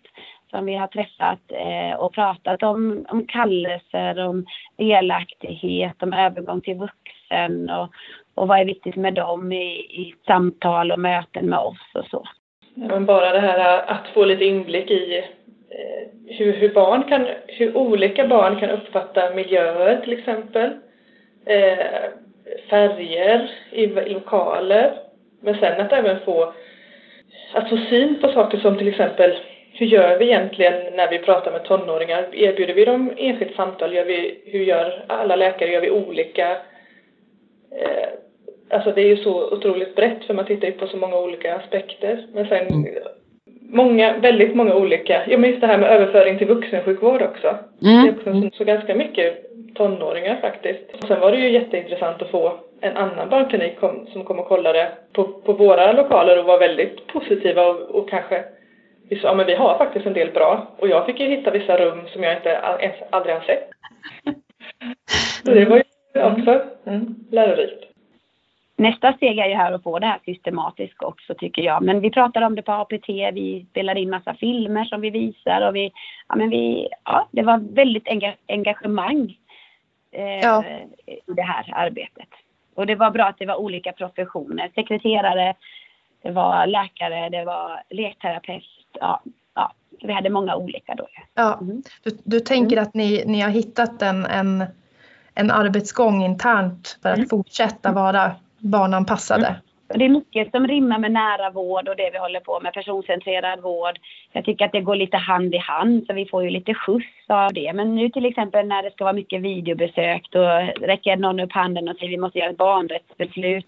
som 0.50 0.66
vi 0.66 0.74
har 0.74 0.86
träffat 0.86 1.40
eh, 1.48 1.98
och 1.98 2.12
pratat 2.12 2.62
om, 2.62 3.06
om 3.08 3.26
kallelser, 3.26 4.18
om 4.18 4.46
delaktighet, 4.76 6.02
om 6.02 6.12
övergång 6.12 6.60
till 6.60 6.74
vuxen 6.74 7.70
och, 7.70 7.88
och 8.34 8.48
vad 8.48 8.60
är 8.60 8.64
viktigt 8.64 8.96
med 8.96 9.14
dem 9.14 9.52
i, 9.52 9.66
i 9.76 10.14
samtal 10.26 10.92
och 10.92 10.98
möten 11.00 11.46
med 11.46 11.58
oss 11.58 11.94
och 11.94 12.06
så. 12.06 12.24
men 12.74 13.06
bara 13.06 13.32
det 13.32 13.40
här 13.40 13.90
att 13.90 14.08
få 14.14 14.24
lite 14.24 14.44
inblick 14.44 14.90
i 14.90 15.18
eh, 15.70 16.36
hur, 16.36 16.52
hur, 16.52 16.74
barn 16.74 17.02
kan, 17.02 17.26
hur 17.46 17.76
olika 17.76 18.28
barn 18.28 18.60
kan 18.60 18.70
uppfatta 18.70 19.34
miljöer 19.34 20.00
till 20.00 20.18
exempel. 20.18 20.70
Eh, 21.46 22.10
färger 22.70 23.50
i 23.70 23.86
lokaler. 23.86 24.92
Men 25.40 25.54
sen 25.54 25.80
att 25.80 25.92
även 25.92 26.20
få 26.20 26.52
att 27.52 27.68
få 27.70 27.76
syn 27.76 28.20
på 28.20 28.28
saker 28.28 28.58
som 28.58 28.78
till 28.78 28.88
exempel 28.88 29.34
hur 29.72 29.86
gör 29.86 30.18
vi 30.18 30.24
egentligen 30.24 30.96
när 30.96 31.10
vi 31.10 31.18
pratar 31.18 31.52
med 31.52 31.64
tonåringar? 31.64 32.26
Erbjuder 32.32 32.74
vi 32.74 32.84
dem 32.84 33.12
enskilt 33.16 33.56
samtal? 33.56 33.94
Gör 33.94 34.04
vi, 34.04 34.40
hur 34.46 34.64
gör 34.64 35.04
alla 35.06 35.36
läkare? 35.36 35.70
Gör 35.70 35.80
vi 35.80 35.90
olika? 35.90 36.50
Eh, 37.70 38.08
alltså 38.70 38.92
det 38.92 39.02
är 39.02 39.06
ju 39.06 39.16
så 39.16 39.52
otroligt 39.52 39.96
brett 39.96 40.24
för 40.24 40.34
man 40.34 40.46
tittar 40.46 40.66
ju 40.66 40.72
på 40.72 40.86
så 40.86 40.96
många 40.96 41.18
olika 41.18 41.56
aspekter. 41.56 42.26
Men 42.32 42.48
sen 42.48 42.66
mm. 42.66 42.86
många, 43.60 44.18
väldigt 44.18 44.54
många 44.54 44.74
olika, 44.74 45.22
ja 45.28 45.38
men 45.38 45.50
just 45.50 45.60
det 45.60 45.66
här 45.66 45.78
med 45.78 45.90
överföring 45.90 46.38
till 46.38 46.46
vuxensjukvård 46.46 47.22
också. 47.22 47.58
Mm. 47.82 48.02
Det 48.02 48.30
är 48.30 48.40
också 48.40 48.56
så 48.56 48.64
ganska 48.64 48.94
mycket 48.94 49.53
tonåringar 49.74 50.40
faktiskt. 50.40 50.92
Och 50.92 51.08
sen 51.08 51.20
var 51.20 51.32
det 51.32 51.38
ju 51.38 51.50
jätteintressant 51.50 52.22
att 52.22 52.30
få 52.30 52.52
en 52.80 52.96
annan 52.96 53.28
barnklinik 53.28 53.80
kom, 53.80 54.06
som 54.12 54.24
kom 54.24 54.38
och 54.38 54.48
kollade 54.48 54.92
på, 55.12 55.24
på 55.24 55.52
våra 55.52 55.92
lokaler 55.92 56.38
och 56.38 56.44
var 56.44 56.58
väldigt 56.58 57.06
positiva 57.06 57.66
och, 57.66 57.80
och 57.80 58.10
kanske 58.10 58.44
ja 59.08 59.34
men 59.34 59.46
vi 59.46 59.54
har 59.54 59.78
faktiskt 59.78 60.06
en 60.06 60.12
del 60.12 60.32
bra. 60.32 60.66
Och 60.78 60.88
jag 60.88 61.06
fick 61.06 61.20
ju 61.20 61.26
hitta 61.26 61.50
vissa 61.50 61.76
rum 61.76 62.08
som 62.12 62.22
jag 62.22 62.36
inte 62.36 62.48
ens 62.80 62.96
aldrig 63.10 63.34
har 63.34 63.42
sett. 63.42 63.70
Så 65.44 65.50
det 65.50 65.64
var 65.64 65.76
ju 65.76 66.22
också 66.22 66.62
mm. 66.86 67.14
lärorikt. 67.30 67.84
Nästa 68.76 69.12
steg 69.12 69.38
är 69.38 69.48
ju 69.48 69.54
här 69.54 69.72
att 69.72 69.82
få 69.82 69.98
det 69.98 70.06
här 70.06 70.20
systematiskt 70.24 71.02
också 71.02 71.34
tycker 71.34 71.62
jag. 71.62 71.82
Men 71.82 72.00
vi 72.00 72.10
pratar 72.10 72.42
om 72.42 72.54
det 72.54 72.62
på 72.62 72.72
APT, 72.72 73.08
vi 73.08 73.66
spelar 73.70 73.98
in 73.98 74.10
massa 74.10 74.34
filmer 74.34 74.84
som 74.84 75.00
vi 75.00 75.10
visar 75.10 75.68
och 75.68 75.76
vi, 75.76 75.92
ja 76.28 76.36
men 76.36 76.50
vi, 76.50 76.88
ja 77.04 77.28
det 77.30 77.42
var 77.42 77.74
väldigt 77.74 78.08
engagemang 78.48 79.36
eh, 80.14 80.40
ja. 80.40 80.64
i 81.06 81.20
det 81.26 81.42
här 81.42 81.72
arbetet. 81.74 82.28
Och 82.74 82.86
det 82.86 82.94
var 82.94 83.10
bra 83.10 83.24
att 83.24 83.38
det 83.38 83.46
var 83.46 83.56
olika 83.56 83.92
professioner, 83.92 84.70
sekreterare, 84.74 85.54
det 86.22 86.30
var 86.30 86.66
läkare, 86.66 87.28
det 87.28 87.44
var 87.44 87.82
lekterapeut, 87.90 88.64
ja, 88.92 89.20
ja 89.54 89.72
vi 90.02 90.12
hade 90.12 90.30
många 90.30 90.56
olika 90.56 90.94
då. 90.94 91.06
Ja, 91.34 91.58
mm. 91.60 91.82
du, 92.02 92.18
du 92.24 92.40
tänker 92.40 92.76
mm. 92.76 92.82
att 92.82 92.94
ni, 92.94 93.24
ni 93.26 93.40
har 93.40 93.50
hittat 93.50 94.02
en, 94.02 94.26
en, 94.26 94.64
en 95.34 95.50
arbetsgång 95.50 96.24
internt 96.24 96.98
för 97.02 97.08
att 97.08 97.16
mm. 97.16 97.28
fortsätta 97.28 97.92
vara 97.92 98.32
barnanpassade? 98.58 99.46
Mm. 99.46 99.60
Det 99.88 100.04
är 100.04 100.08
mycket 100.08 100.50
som 100.50 100.66
rimmar 100.66 100.98
med 100.98 101.12
nära 101.12 101.50
vård 101.50 101.88
och 101.88 101.96
det 101.96 102.10
vi 102.12 102.18
håller 102.18 102.40
på 102.40 102.60
med, 102.60 102.72
personcentrerad 102.72 103.60
vård. 103.60 103.98
Jag 104.32 104.44
tycker 104.44 104.64
att 104.64 104.72
det 104.72 104.80
går 104.80 104.96
lite 104.96 105.16
hand 105.16 105.54
i 105.54 105.58
hand 105.58 106.04
så 106.06 106.12
vi 106.14 106.26
får 106.26 106.44
ju 106.44 106.50
lite 106.50 106.74
skjuts 106.74 107.28
av 107.28 107.52
det. 107.52 107.72
Men 107.72 107.94
nu 107.94 108.10
till 108.10 108.26
exempel 108.26 108.66
när 108.66 108.82
det 108.82 108.90
ska 108.90 109.04
vara 109.04 109.14
mycket 109.14 109.42
videobesök 109.42 110.28
då 110.30 110.44
räcker 110.80 111.16
någon 111.16 111.40
upp 111.40 111.52
handen 111.52 111.88
och 111.88 111.96
säger 111.96 112.10
vi 112.10 112.18
måste 112.18 112.38
göra 112.38 112.50
ett 112.50 112.56
barnrättsbeslut. 112.56 113.66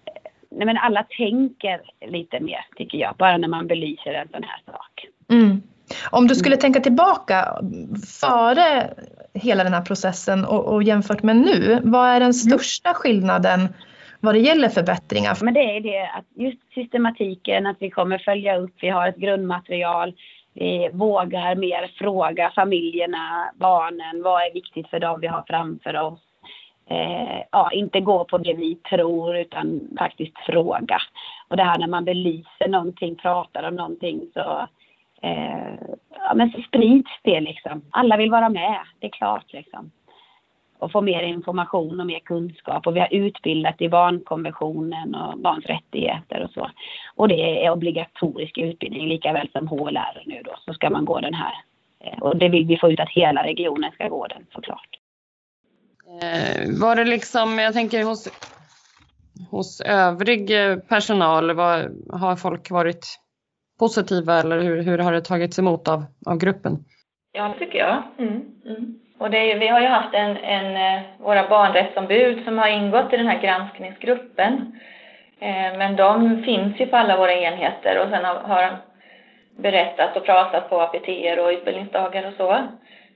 Nej, 0.49 0.65
men 0.65 0.77
alla 0.77 1.03
tänker 1.17 1.81
lite 2.07 2.39
mer 2.39 2.65
tycker 2.75 2.97
jag, 2.97 3.15
bara 3.17 3.37
när 3.37 3.47
man 3.47 3.67
belyser 3.67 4.13
en 4.13 4.29
sån 4.29 4.43
här 4.43 4.61
sak. 4.65 5.05
Mm. 5.29 5.61
Om 6.11 6.27
du 6.27 6.35
skulle 6.35 6.55
mm. 6.55 6.61
tänka 6.61 6.79
tillbaka 6.79 7.57
före 8.21 8.89
hela 9.33 9.63
den 9.63 9.73
här 9.73 9.81
processen 9.81 10.45
och, 10.45 10.73
och 10.73 10.83
jämfört 10.83 11.23
med 11.23 11.35
nu, 11.35 11.79
vad 11.83 12.07
är 12.07 12.19
den 12.19 12.21
mm. 12.21 12.33
största 12.33 12.93
skillnaden 12.93 13.69
vad 14.19 14.35
det 14.35 14.39
gäller 14.39 14.69
förbättringar? 14.69 15.37
Men 15.41 15.53
det 15.53 15.77
är 15.77 15.81
det 15.81 16.01
att 16.01 16.25
just 16.35 16.73
systematiken, 16.73 17.67
att 17.67 17.77
vi 17.79 17.89
kommer 17.89 18.17
följa 18.17 18.57
upp, 18.57 18.73
vi 18.81 18.89
har 18.89 19.07
ett 19.07 19.17
grundmaterial, 19.17 20.13
vi 20.53 20.89
vågar 20.93 21.55
mer 21.55 21.91
fråga 21.97 22.51
familjerna, 22.55 23.51
barnen, 23.55 24.23
vad 24.23 24.41
är 24.41 24.53
viktigt 24.53 24.89
för 24.89 24.99
dem 24.99 25.19
vi 25.21 25.27
har 25.27 25.43
framför 25.47 26.01
oss. 26.01 26.19
Eh, 26.89 27.41
ja, 27.51 27.71
inte 27.71 27.99
gå 27.99 28.25
på 28.25 28.37
det 28.37 28.53
vi 28.53 28.75
tror 28.75 29.37
utan 29.37 29.81
faktiskt 29.97 30.37
fråga. 30.45 30.97
Och 31.47 31.57
det 31.57 31.63
här 31.63 31.79
när 31.79 31.87
man 31.87 32.05
belyser 32.05 32.67
någonting, 32.67 33.15
pratar 33.15 33.63
om 33.63 33.75
någonting 33.75 34.21
så 34.33 34.67
eh, 35.21 35.73
ja, 36.15 36.33
men 36.35 36.51
så 36.51 36.61
sprids 36.61 37.11
det 37.23 37.39
liksom. 37.39 37.81
Alla 37.91 38.17
vill 38.17 38.31
vara 38.31 38.49
med, 38.49 38.79
det 38.99 39.07
är 39.07 39.11
klart 39.11 39.53
liksom 39.53 39.91
och 40.79 40.91
få 40.91 41.01
mer 41.01 41.23
information 41.23 41.99
och 41.99 42.05
mer 42.05 42.19
kunskap. 42.19 42.87
Och 42.87 42.95
vi 42.95 42.99
har 42.99 43.13
utbildat 43.13 43.81
i 43.81 43.89
barnkonventionen 43.89 45.15
och 45.15 45.39
barns 45.39 45.65
rättigheter 45.65 46.43
och 46.43 46.51
så. 46.51 46.71
Och 47.15 47.27
det 47.27 47.65
är 47.65 47.71
obligatorisk 47.71 48.57
utbildning 48.57 49.07
lika 49.07 49.33
väl 49.33 49.49
som 49.51 49.67
HLR 49.67 50.23
nu 50.25 50.41
då, 50.45 50.55
så 50.65 50.73
ska 50.73 50.89
man 50.89 51.05
gå 51.05 51.19
den 51.19 51.33
här. 51.33 51.53
Eh, 51.99 52.19
och 52.19 52.37
det 52.37 52.49
vill 52.49 52.65
vi 52.65 52.77
få 52.77 52.91
ut 52.91 52.99
att 52.99 53.09
hela 53.09 53.43
regionen 53.43 53.91
ska 53.91 54.07
gå 54.07 54.27
den 54.27 54.45
såklart. 54.53 54.89
Eh, 56.21 56.79
var 56.81 56.95
det 56.95 57.05
liksom, 57.05 57.59
jag 57.59 57.73
tänker 57.73 58.03
hos, 58.03 58.27
hos 59.49 59.81
övrig 59.81 60.51
eh, 60.51 60.77
personal, 60.77 61.53
var, 61.53 61.91
har 62.19 62.35
folk 62.35 62.71
varit 62.71 63.19
positiva 63.79 64.39
eller 64.39 64.61
hur, 64.61 64.83
hur 64.83 64.97
har 64.97 65.11
det 65.11 65.21
tagits 65.21 65.59
emot 65.59 65.87
av, 65.87 66.05
av 66.25 66.37
gruppen? 66.37 66.85
Ja, 67.37 67.53
det 67.53 67.65
tycker 67.65 67.79
jag. 67.79 68.03
Mm. 68.17 68.45
Mm. 68.65 68.99
Och 69.17 69.29
det 69.29 69.51
är, 69.51 69.59
vi 69.59 69.67
har 69.67 69.81
ju 69.81 69.87
haft 69.87 70.13
en, 70.13 70.37
en, 70.37 70.75
eh, 70.75 71.01
våra 71.17 71.47
barnrättsombud 71.47 72.45
som 72.45 72.57
har 72.57 72.67
ingått 72.67 73.13
i 73.13 73.17
den 73.17 73.27
här 73.27 73.41
granskningsgruppen. 73.41 74.79
Eh, 75.39 75.77
men 75.77 75.95
de 75.95 76.43
finns 76.43 76.79
ju 76.79 76.85
på 76.85 76.97
alla 76.97 77.17
våra 77.17 77.33
enheter 77.33 77.99
och 77.99 78.09
sen 78.09 78.25
har, 78.25 78.35
har 78.35 78.61
de 78.61 78.77
berättat 79.61 80.17
och 80.17 80.25
pratat 80.25 80.69
på 80.69 80.81
APT 80.81 81.07
och 81.39 81.49
utbildningsdagar 81.49 82.27
och 82.27 82.33
så. 82.37 82.63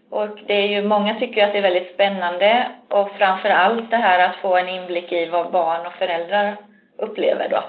Och 0.09 0.27
det 0.47 0.53
är 0.53 0.67
ju, 0.67 0.87
många 0.87 1.19
tycker 1.19 1.47
att 1.47 1.51
det 1.51 1.57
är 1.57 1.61
väldigt 1.61 1.93
spännande 1.93 2.71
och 2.89 3.11
framför 3.17 3.49
allt 3.49 3.89
det 3.89 3.97
här 3.97 4.29
att 4.29 4.35
få 4.35 4.57
en 4.57 4.69
inblick 4.69 5.11
i 5.11 5.29
vad 5.29 5.51
barn 5.51 5.85
och 5.85 5.93
föräldrar 5.93 6.57
upplever 6.97 7.49
då. 7.49 7.63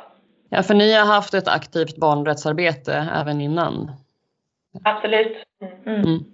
Ja, 0.49 0.63
för 0.63 0.75
ni 0.75 0.95
har 0.95 1.07
haft 1.07 1.35
ett 1.35 1.49
aktivt 1.49 1.97
barnrättsarbete 1.97 3.09
även 3.21 3.41
innan? 3.41 3.91
Absolut. 4.85 5.37
Mm. 5.87 6.01
Mm. 6.01 6.32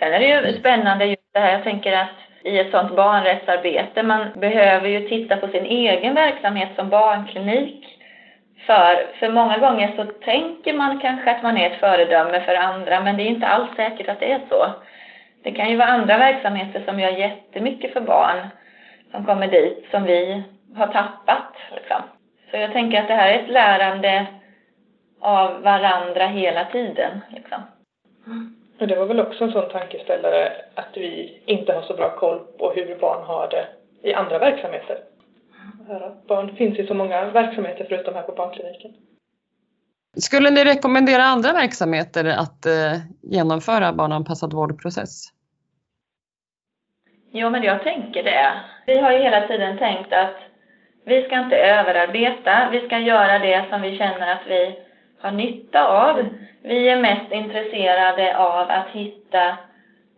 Sen 0.00 0.12
är 0.12 0.20
det 0.20 0.26
ju 0.26 0.58
spännande 0.58 1.04
just 1.06 1.32
det 1.32 1.40
här, 1.40 1.52
jag 1.52 1.64
tänker 1.64 1.92
att 1.92 2.16
i 2.44 2.58
ett 2.58 2.70
sådant 2.70 2.96
barnrättsarbete, 2.96 4.02
man 4.02 4.26
behöver 4.36 4.88
ju 4.88 5.08
titta 5.08 5.36
på 5.36 5.48
sin 5.48 5.64
egen 5.64 6.14
verksamhet 6.14 6.68
som 6.76 6.88
barnklinik. 6.88 7.86
För, 8.66 9.18
för 9.18 9.28
många 9.28 9.58
gånger 9.58 9.92
så 9.96 10.04
tänker 10.04 10.72
man 10.72 10.98
kanske 11.00 11.30
att 11.30 11.42
man 11.42 11.56
är 11.56 11.70
ett 11.70 11.80
föredöme 11.80 12.40
för 12.40 12.54
andra, 12.54 13.00
men 13.00 13.16
det 13.16 13.22
är 13.22 13.26
inte 13.26 13.46
alls 13.46 13.76
säkert 13.76 14.08
att 14.08 14.20
det 14.20 14.32
är 14.32 14.40
så. 14.48 14.66
Det 15.42 15.52
kan 15.52 15.70
ju 15.70 15.76
vara 15.76 15.88
andra 15.88 16.18
verksamheter 16.18 16.82
som 16.86 17.00
gör 17.00 17.10
jättemycket 17.10 17.92
för 17.92 18.00
barn 18.00 18.48
som 19.10 19.24
kommer 19.24 19.46
dit, 19.46 19.86
som 19.90 20.04
vi 20.04 20.42
har 20.76 20.86
tappat. 20.86 21.54
Liksom. 21.74 22.02
Så 22.50 22.56
jag 22.56 22.72
tänker 22.72 23.00
att 23.00 23.08
det 23.08 23.14
här 23.14 23.32
är 23.32 23.42
ett 23.42 23.50
lärande 23.50 24.26
av 25.20 25.62
varandra 25.62 26.26
hela 26.26 26.64
tiden. 26.64 27.20
Liksom. 27.30 27.62
Mm. 28.26 28.59
Och 28.80 28.86
det 28.86 28.96
var 28.96 29.06
väl 29.06 29.20
också 29.20 29.44
en 29.44 29.52
sån 29.52 29.70
tankeställare 29.70 30.52
att 30.74 30.96
vi 30.96 31.42
inte 31.46 31.72
har 31.72 31.82
så 31.82 31.94
bra 31.94 32.16
koll 32.16 32.38
på 32.58 32.72
hur 32.72 32.96
barn 33.00 33.24
har 33.26 33.48
det 33.48 33.66
i 34.08 34.14
andra 34.14 34.38
verksamheter. 34.38 34.98
Barn 36.26 36.56
finns 36.56 36.78
i 36.78 36.86
så 36.86 36.94
många 36.94 37.30
verksamheter 37.30 37.86
förutom 37.88 38.14
här 38.14 38.22
på 38.22 38.32
barnkliniken. 38.32 38.92
Skulle 40.16 40.50
ni 40.50 40.64
rekommendera 40.64 41.22
andra 41.22 41.52
verksamheter 41.52 42.24
att 42.24 42.66
eh, 42.66 42.94
genomföra 43.22 43.92
barnanpassad 43.92 44.52
vårdprocess? 44.52 45.28
Jo, 47.30 47.50
men 47.50 47.62
jag 47.62 47.82
tänker 47.82 48.22
det. 48.22 48.52
Vi 48.86 48.98
har 48.98 49.12
ju 49.12 49.18
hela 49.18 49.46
tiden 49.46 49.78
tänkt 49.78 50.12
att 50.12 50.36
vi 51.04 51.22
ska 51.22 51.38
inte 51.38 51.56
överarbeta. 51.56 52.68
Vi 52.72 52.86
ska 52.86 52.98
göra 52.98 53.38
det 53.38 53.66
som 53.70 53.82
vi 53.82 53.98
känner 53.98 54.32
att 54.32 54.46
vi 54.46 54.78
har 55.20 55.30
nytta 55.30 55.86
av. 55.86 56.24
Vi 56.62 56.88
är 56.88 57.00
mest 57.00 57.32
intresserade 57.32 58.36
av 58.36 58.70
att 58.70 58.88
hitta 58.88 59.56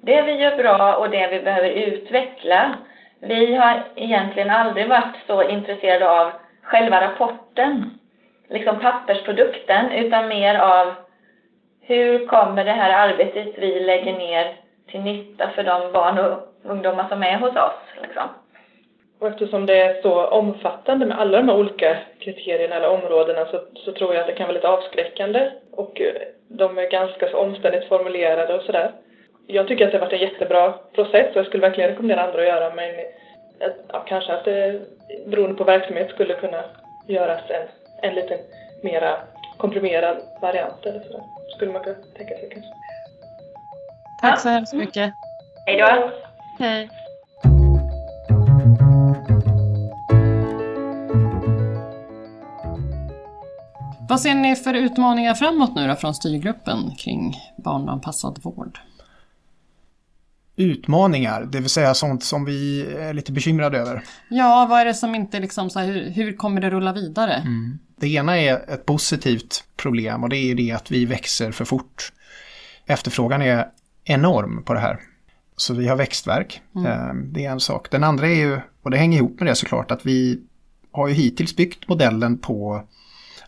det 0.02 0.22
vi 0.22 0.32
gör 0.32 0.56
bra 0.56 0.96
och 0.96 1.10
det 1.10 1.28
vi 1.28 1.40
behöver 1.40 1.70
utveckla. 1.70 2.74
Vi 3.20 3.54
har 3.54 3.84
egentligen 3.96 4.50
aldrig 4.50 4.88
varit 4.88 5.16
så 5.26 5.48
intresserade 5.48 6.10
av 6.10 6.32
själva 6.62 7.00
rapporten, 7.00 7.98
liksom 8.48 8.80
pappersprodukten, 8.80 9.92
utan 9.92 10.28
mer 10.28 10.58
av 10.58 10.94
hur 11.80 12.26
kommer 12.26 12.64
det 12.64 12.72
här 12.72 13.08
arbetet 13.08 13.54
vi 13.58 13.80
lägger 13.80 14.12
ner 14.12 14.56
till 14.90 15.00
nytta 15.00 15.50
för 15.50 15.64
de 15.64 15.92
barn 15.92 16.18
och 16.18 16.38
ungdomar 16.62 17.08
som 17.08 17.22
är 17.22 17.38
hos 17.38 17.56
oss. 17.56 18.02
Liksom. 18.02 18.28
Och 19.22 19.28
eftersom 19.28 19.66
det 19.66 19.80
är 19.80 20.02
så 20.02 20.26
omfattande 20.26 21.06
med 21.06 21.18
alla 21.18 21.38
de 21.38 21.48
här 21.48 21.56
olika 21.56 21.98
kriterierna 22.18 22.76
eller 22.76 22.88
områdena 22.88 23.46
så, 23.46 23.60
så 23.74 23.92
tror 23.92 24.14
jag 24.14 24.20
att 24.20 24.26
det 24.26 24.32
kan 24.32 24.46
vara 24.46 24.54
lite 24.54 24.68
avskräckande 24.68 25.50
och 25.70 26.00
eh, 26.00 26.14
de 26.48 26.78
är 26.78 26.90
ganska 26.90 27.28
så 27.28 27.38
omständigt 27.38 27.88
formulerade 27.88 28.54
och 28.54 28.62
sådär. 28.62 28.92
Jag 29.46 29.68
tycker 29.68 29.86
att 29.86 29.92
det 29.92 29.98
har 29.98 30.06
varit 30.06 30.20
en 30.20 30.28
jättebra 30.28 30.74
process 30.92 31.30
och 31.30 31.36
jag 31.36 31.46
skulle 31.46 31.68
verkligen 31.68 31.90
rekommendera 31.90 32.22
andra 32.22 32.40
att 32.40 32.48
göra 32.48 32.74
men 32.74 32.94
ja, 33.88 34.04
kanske 34.06 34.32
att 34.32 34.44
det 34.44 34.80
beroende 35.26 35.56
på 35.56 35.64
verksamhet 35.64 36.10
skulle 36.10 36.34
kunna 36.34 36.64
göras 37.06 37.42
en, 37.48 37.68
en 38.08 38.14
lite 38.14 38.38
mera 38.80 39.16
komprimerad 39.56 40.16
variant 40.40 40.86
eller 40.86 41.00
sådär. 41.00 41.22
Skulle 41.48 41.72
man 41.72 41.82
kunna 41.82 41.96
tänka 42.16 42.34
sig 42.34 42.48
kanske. 42.52 42.72
Tack 44.20 44.40
så 44.40 44.48
hemskt 44.48 44.74
mycket. 44.74 45.14
Hej 45.66 45.78
då. 45.78 46.10
Hej. 46.58 46.90
Vad 54.12 54.20
ser 54.20 54.34
ni 54.34 54.56
för 54.56 54.74
utmaningar 54.74 55.34
framåt 55.34 55.74
nu 55.74 55.88
då 55.88 55.94
från 55.94 56.14
styrgruppen 56.14 56.90
kring 56.98 57.36
barnanpassad 57.64 58.38
vård? 58.42 58.78
utmaningar, 60.56 61.48
det 61.52 61.60
vill 61.60 61.70
säga 61.70 61.94
sånt 61.94 62.24
som 62.24 62.44
vi 62.44 62.86
är 62.98 63.14
lite 63.14 63.32
bekymrade 63.32 63.78
över. 63.78 64.02
Ja, 64.28 64.66
vad 64.70 64.80
är 64.80 64.84
det 64.84 64.94
som 64.94 65.14
inte 65.14 65.40
liksom, 65.40 65.70
så 65.70 65.78
här, 65.78 65.86
hur, 65.86 66.10
hur 66.10 66.36
kommer 66.36 66.60
det 66.60 66.70
rulla 66.70 66.92
vidare? 66.92 67.34
Mm. 67.34 67.78
Det 67.96 68.08
ena 68.08 68.38
är 68.38 68.70
ett 68.70 68.86
positivt 68.86 69.64
problem 69.76 70.22
och 70.22 70.28
det 70.28 70.36
är 70.36 70.54
det 70.54 70.72
att 70.72 70.90
vi 70.90 71.04
växer 71.04 71.52
för 71.52 71.64
fort. 71.64 72.12
Efterfrågan 72.86 73.42
är 73.42 73.68
enorm 74.04 74.62
på 74.64 74.74
det 74.74 74.80
här. 74.80 75.00
Så 75.56 75.74
vi 75.74 75.88
har 75.88 75.96
växtverk, 75.96 76.62
mm. 76.74 76.92
Ehm, 76.92 77.32
det 77.32 77.46
är 77.46 77.50
en 77.50 77.60
sak. 77.60 77.90
Den 77.90 78.04
andra 78.04 78.26
är 78.26 78.34
ju, 78.34 78.60
och 78.82 78.90
det 78.90 78.96
hänger 78.96 79.18
ihop 79.18 79.40
med 79.40 79.48
det 79.48 79.54
såklart, 79.54 79.90
att 79.90 80.06
vi 80.06 80.40
har 80.92 81.08
ju 81.08 81.14
hittills 81.14 81.56
byggt 81.56 81.88
modellen 81.88 82.38
på 82.38 82.86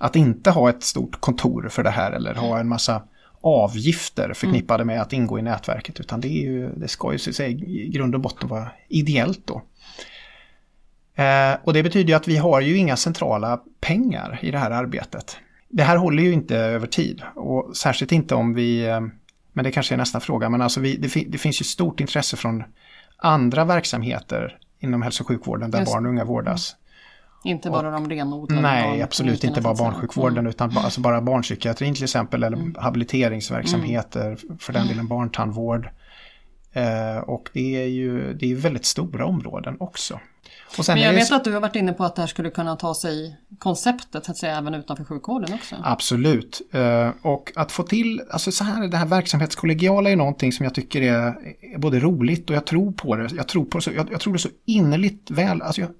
att 0.05 0.17
inte 0.17 0.51
ha 0.51 0.71
ett 0.71 0.83
stort 0.83 1.21
kontor 1.21 1.69
för 1.69 1.83
det 1.83 1.91
här 1.91 2.13
eller 2.13 2.35
ha 2.35 2.59
en 2.59 2.69
massa 2.69 3.03
avgifter 3.41 4.33
förknippade 4.35 4.83
mm. 4.83 4.95
med 4.95 5.03
att 5.03 5.13
ingå 5.13 5.39
i 5.39 5.43
nätverket 5.43 6.01
utan 6.01 6.21
det, 6.21 6.29
är 6.29 6.43
ju, 6.43 6.69
det 6.69 6.89
ska 6.89 7.13
ju 7.13 7.19
så 7.19 7.33
säga, 7.33 7.49
i 7.49 7.89
grund 7.89 8.15
och 8.15 8.21
botten 8.21 8.49
vara 8.49 8.71
ideellt 8.89 9.41
då. 9.45 9.63
Eh, 11.23 11.57
och 11.65 11.73
det 11.73 11.83
betyder 11.83 12.09
ju 12.09 12.15
att 12.15 12.29
vi 12.29 12.37
har 12.37 12.61
ju 12.61 12.77
inga 12.77 12.97
centrala 12.97 13.61
pengar 13.81 14.39
i 14.43 14.51
det 14.51 14.59
här 14.59 14.71
arbetet. 14.71 15.37
Det 15.69 15.83
här 15.83 15.97
håller 15.97 16.23
ju 16.23 16.33
inte 16.33 16.57
över 16.57 16.87
tid 16.87 17.23
och 17.35 17.77
särskilt 17.77 18.13
inte 18.13 18.35
om 18.35 18.55
vi, 18.55 18.87
eh, 18.87 19.01
men 19.53 19.65
det 19.65 19.73
kanske 19.73 19.95
är 19.95 19.99
nästa 19.99 20.21
fråga, 20.21 20.49
men 20.49 20.63
alltså 20.63 20.81
vi, 20.81 20.97
det, 20.97 21.25
det, 21.29 21.39
finns 21.39 21.61
ju 21.61 21.65
stort 21.65 22.01
intresse 22.01 22.37
från 22.37 22.65
andra 23.17 23.65
verksamheter 23.65 24.59
inom 24.79 25.03
hälso 25.03 25.23
och 25.23 25.29
sjukvården 25.29 25.71
där 25.71 25.81
Just. 25.81 25.93
barn 25.93 26.07
och 26.07 26.11
unga 26.11 26.25
vårdas. 26.25 26.77
Inte 27.45 27.71
bara 27.71 27.91
de 27.91 28.11
renodlade 28.11 28.63
Nej, 28.63 29.03
absolut 29.03 29.45
inte 29.45 29.61
bara 29.61 29.75
barnsjukvården 29.75 30.39
mm. 30.39 30.51
utan 30.51 30.79
alltså 30.79 31.01
bara 31.01 31.21
barnpsykiatrin 31.21 31.95
till 31.95 32.05
exempel 32.05 32.43
eller 32.43 32.57
mm. 32.57 32.75
habiliteringsverksamheter, 32.79 34.27
mm. 34.27 34.59
för 34.59 34.73
den 34.73 34.87
delen 34.87 35.09
barntandvård. 35.09 35.89
Eh, 36.73 37.19
och 37.19 37.51
det 37.53 37.83
är 37.83 37.87
ju 37.87 38.35
det 38.35 38.53
är 38.53 38.57
väldigt 38.57 38.85
stora 38.85 39.27
områden 39.27 39.77
också. 39.81 40.21
Men 40.89 41.01
jag 41.01 41.13
vet 41.13 41.33
att 41.33 41.45
du 41.45 41.53
har 41.53 41.61
varit 41.61 41.77
inne 41.77 41.93
på 41.93 42.05
att 42.05 42.17
det 42.17 42.23
här 42.23 42.27
skulle 42.27 42.51
kunna 42.51 42.77
ta 42.77 42.95
sig 42.95 43.37
konceptet 43.59 44.29
att 44.29 44.37
säga 44.37 44.59
även 44.59 44.75
utanför 44.75 45.05
sjukvården 45.05 45.55
också. 45.55 45.77
Absolut. 45.83 46.61
Eh, 46.73 47.11
och 47.23 47.53
att 47.57 47.73
få 47.73 47.83
till, 47.83 48.23
alltså 48.31 48.53
så 48.53 48.65
här, 48.65 48.89
det 48.89 48.97
här 48.97 49.07
verksamhetskollegiala 49.07 50.11
är 50.11 50.17
någonting 50.17 50.53
som 50.53 50.65
jag 50.65 50.75
tycker 50.75 51.03
är, 51.03 51.35
både 51.79 52.01
roligt 52.01 52.51
och 52.51 52.57
jag 52.57 52.67
tror 52.67 52.93
på 52.93 53.17
det. 53.17 53.31
Jag 53.37 53.49
tror 53.49 53.65
på 53.65 53.79
det 53.79 53.83
så, 53.83 53.91
jag, 53.91 54.13
jag 54.13 54.21
tror 54.21 54.33
det 54.33 54.39
så 54.39 54.49
innerligt 54.65 55.31
väl. 55.31 55.63
Alltså 55.63 55.81
jag, 55.81 55.91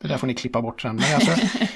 det 0.00 0.08
där 0.08 0.16
får 0.16 0.26
ni 0.26 0.34
klippa 0.34 0.62
bort 0.62 0.82
sen. 0.82 0.96
Men 0.96 1.14
alltså, 1.14 1.32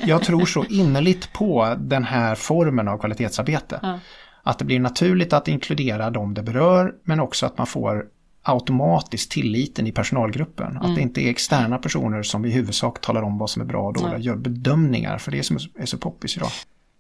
jag 0.07 0.23
tror 0.23 0.47
så 0.47 0.65
innerligt 0.65 1.33
på 1.33 1.77
den 1.79 2.05
här 2.05 2.35
formen 2.35 2.89
av 2.89 2.99
kvalitetsarbete. 2.99 3.81
Ja. 3.83 3.99
Att 4.43 4.59
det 4.59 4.65
blir 4.65 4.81
naturligt 4.81 5.33
att 5.33 5.49
inkludera 5.49 6.11
dem 6.11 6.35
det 6.35 6.43
berör 6.43 6.95
men 7.05 7.21
också 7.21 7.47
att 7.47 7.59
man 7.59 7.67
får 7.67 8.05
automatiskt 8.43 9.31
tilliten 9.31 9.87
i 9.87 9.93
personalgruppen. 9.93 10.71
Mm. 10.71 10.83
Att 10.83 10.97
det 10.97 11.03
inte 11.03 11.21
är 11.21 11.31
externa 11.31 11.79
personer 11.79 12.23
som 12.23 12.45
i 12.45 12.51
huvudsak 12.51 13.01
talar 13.01 13.23
om 13.23 13.39
vad 13.39 13.51
som 13.51 13.63
är 13.63 13.67
bra 13.67 13.87
och 13.87 13.95
dåligt, 13.95 14.25
gör 14.25 14.37
bedömningar 14.37 15.19
för 15.19 15.31
det 15.31 15.39
är 15.39 15.43
som 15.43 15.59
är 15.79 15.87
så 15.87 15.99
poppis 15.99 16.37
idag. 16.37 16.51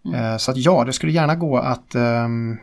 Mm. 0.04 0.24
Eh, 0.24 0.36
så 0.36 0.50
att 0.50 0.56
ja, 0.56 0.84
det 0.84 0.92
skulle 0.92 1.12
gärna 1.12 1.34
gå 1.34 1.58
att 1.58 1.94
um, 1.94 2.58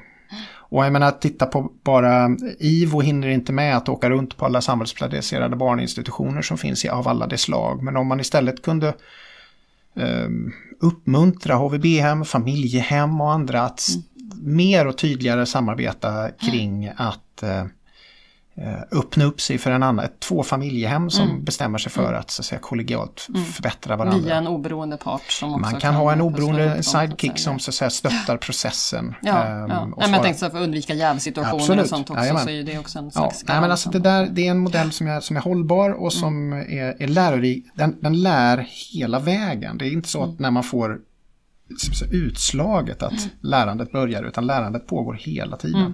och 0.69 0.85
jag 0.85 0.93
menar, 0.93 1.11
titta 1.11 1.45
på 1.45 1.71
bara 1.83 2.29
IVO 2.59 3.01
hinner 3.01 3.27
inte 3.27 3.53
med 3.53 3.77
att 3.77 3.89
åka 3.89 4.09
runt 4.09 4.37
på 4.37 4.45
alla 4.45 4.61
samhällsplacerade 4.61 5.55
barninstitutioner 5.55 6.41
som 6.41 6.57
finns 6.57 6.85
av 6.85 7.07
alla 7.07 7.27
de 7.27 7.37
slag. 7.37 7.83
Men 7.83 7.97
om 7.97 8.07
man 8.07 8.19
istället 8.19 8.61
kunde 8.61 8.87
eh, 9.95 10.29
uppmuntra 10.81 11.55
HVB-hem, 11.55 12.25
familjehem 12.25 13.21
och 13.21 13.31
andra 13.31 13.61
att 13.61 13.81
mm. 13.89 14.55
mer 14.55 14.87
och 14.87 14.97
tydligare 14.97 15.45
samarbeta 15.45 16.29
kring 16.29 16.91
att 16.97 17.43
eh, 17.43 17.65
Eh, 17.65 17.65
öppna 18.91 19.25
upp 19.25 19.41
sig 19.41 19.57
för 19.57 19.71
en 19.71 19.83
annan, 19.83 20.05
ett 20.05 20.19
två 20.19 20.43
familjehem 20.43 21.09
som 21.09 21.29
mm. 21.29 21.43
bestämmer 21.43 21.77
sig 21.77 21.91
för 21.91 22.07
mm. 22.07 22.19
att, 22.19 22.31
så 22.31 22.41
att 22.41 22.45
säga, 22.45 22.59
kollegialt 22.59 23.27
mm. 23.29 23.43
förbättra 23.43 23.95
varandra. 23.95 24.19
Via 24.19 24.35
en 24.35 24.47
oberoende 24.47 24.97
part 24.97 25.31
som 25.31 25.49
också 25.49 25.61
Man 25.61 25.71
kan, 25.71 25.79
kan 25.79 25.95
ha 25.95 26.13
en 26.13 26.21
oberoende 26.21 26.83
sidekick 26.83 27.39
som 27.39 27.59
så 27.59 27.71
att 27.71 27.75
säga 27.75 27.89
stöttar 27.89 28.37
processen. 28.37 29.15
Ja, 29.21 29.45
ähm, 29.45 29.69
ja. 29.69 29.85
Nej, 29.85 29.93
men 29.97 30.13
jag 30.13 30.23
tänkte 30.23 30.39
så 30.39 30.49
för 30.49 30.57
att 30.57 30.63
undvika 30.63 30.93
jävsituationer 30.93 31.61
Absolut. 31.61 31.83
och 31.83 31.89
sånt 31.89 32.09
också 32.09 32.21
Jajamän. 32.21 32.43
så 32.43 32.49
är 32.49 32.63
det 32.63 32.79
också 32.79 32.99
en 32.99 33.11
slags 33.11 33.43
ja. 33.47 33.53
Nej, 33.53 33.61
men 33.61 33.71
alltså 33.71 33.89
det, 33.89 33.99
där, 33.99 34.29
det 34.31 34.47
är 34.47 34.51
en 34.51 34.59
modell 34.59 34.91
som 34.91 35.07
är, 35.07 35.19
som 35.19 35.37
är 35.37 35.41
hållbar 35.41 35.89
och 35.89 36.13
som 36.13 36.53
mm. 36.53 36.79
är, 36.79 37.03
är 37.03 37.07
lärorik. 37.07 37.65
Den, 37.73 37.97
den 38.01 38.21
lär 38.21 38.67
hela 38.93 39.19
vägen. 39.19 39.77
Det 39.77 39.85
är 39.87 39.91
inte 39.91 40.09
så 40.09 40.19
att 40.23 40.29
mm. 40.29 40.37
när 40.39 40.51
man 40.51 40.63
får 40.63 40.99
utslaget 42.11 43.03
att 43.03 43.11
mm. 43.11 43.29
lärandet 43.41 43.91
börjar 43.91 44.23
utan 44.23 44.47
lärandet 44.47 44.87
pågår 44.87 45.13
hela 45.13 45.57
tiden. 45.57 45.93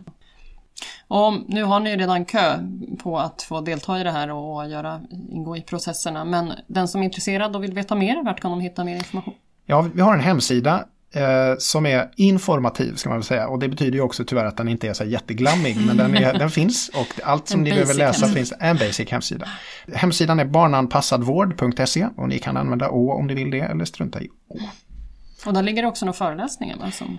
Och 1.07 1.33
nu 1.47 1.63
har 1.63 1.79
ni 1.79 1.97
redan 1.97 2.25
kö 2.25 2.59
på 3.03 3.19
att 3.19 3.41
få 3.41 3.61
delta 3.61 3.99
i 3.99 4.03
det 4.03 4.11
här 4.11 4.31
och 4.31 4.69
göra, 4.69 5.01
ingå 5.29 5.57
i 5.57 5.61
processerna. 5.61 6.25
Men 6.25 6.53
den 6.67 6.87
som 6.87 7.01
är 7.01 7.05
intresserad 7.05 7.55
och 7.55 7.63
vill 7.63 7.73
veta 7.73 7.95
mer, 7.95 8.23
vart 8.23 8.39
kan 8.39 8.51
de 8.51 8.59
hitta 8.59 8.83
mer 8.83 8.95
information? 8.95 9.33
Ja, 9.65 9.85
vi 9.93 10.01
har 10.01 10.13
en 10.13 10.19
hemsida 10.19 10.85
eh, 11.15 11.57
som 11.57 11.85
är 11.85 12.11
informativ 12.15 12.95
ska 12.95 13.09
man 13.09 13.17
väl 13.17 13.23
säga. 13.23 13.47
Och 13.47 13.59
det 13.59 13.69
betyder 13.69 13.93
ju 13.93 14.01
också 14.01 14.25
tyvärr 14.25 14.45
att 14.45 14.57
den 14.57 14.67
inte 14.67 14.87
är 14.87 14.93
så 14.93 15.03
jätteglammig. 15.03 15.77
Men 15.87 15.97
den, 15.97 16.15
är, 16.15 16.33
den 16.39 16.49
finns 16.49 16.89
och 16.89 17.21
allt 17.23 17.47
som 17.47 17.63
ni 17.63 17.69
behöver 17.69 17.93
läsa 17.93 18.27
finns 18.27 18.53
en 18.59 18.77
basic 18.77 19.11
hemsida. 19.11 19.47
Hemsidan 19.93 20.39
är 20.39 20.45
barnanpassadvård.se 20.45 22.07
och 22.17 22.29
ni 22.29 22.39
kan 22.39 22.57
använda 22.57 22.89
Å 22.89 23.11
om 23.11 23.27
ni 23.27 23.33
vill 23.33 23.51
det 23.51 23.59
eller 23.59 23.85
strunta 23.85 24.21
i 24.21 24.29
Å. 24.47 24.59
Och 25.45 25.53
där 25.53 25.63
ligger 25.63 25.85
också 25.85 26.05
några 26.05 26.17
föreläsningar 26.17 26.77
va, 26.77 26.91
som 26.91 27.17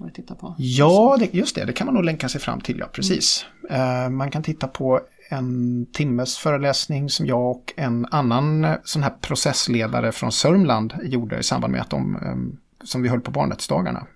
får 0.00 0.06
vi 0.06 0.12
titta 0.12 0.34
på? 0.34 0.54
Ja, 0.58 1.16
det, 1.18 1.34
just 1.34 1.54
det. 1.54 1.64
Det 1.64 1.72
kan 1.72 1.86
man 1.86 1.94
nog 1.94 2.04
länka 2.04 2.28
sig 2.28 2.40
fram 2.40 2.60
till, 2.60 2.78
ja 2.78 2.86
precis. 2.92 3.46
Mm. 3.70 4.04
Uh, 4.04 4.10
man 4.10 4.30
kan 4.30 4.42
titta 4.42 4.68
på 4.68 5.00
en 5.28 5.86
timmes 5.92 6.38
föreläsning 6.38 7.10
som 7.10 7.26
jag 7.26 7.50
och 7.50 7.72
en 7.76 8.06
annan 8.10 8.64
eh, 8.64 8.74
sån 8.84 9.02
här 9.02 9.12
processledare 9.20 10.12
från 10.12 10.32
Sörmland 10.32 10.94
gjorde 11.02 11.38
i 11.38 11.42
samband 11.42 11.72
med 11.72 11.80
att 11.80 11.90
de, 11.90 12.16
um, 12.16 12.58
som 12.84 13.02
vi 13.02 13.08
höll 13.08 13.20
på 13.20 13.30
barnrättsdagarna. 13.30 14.06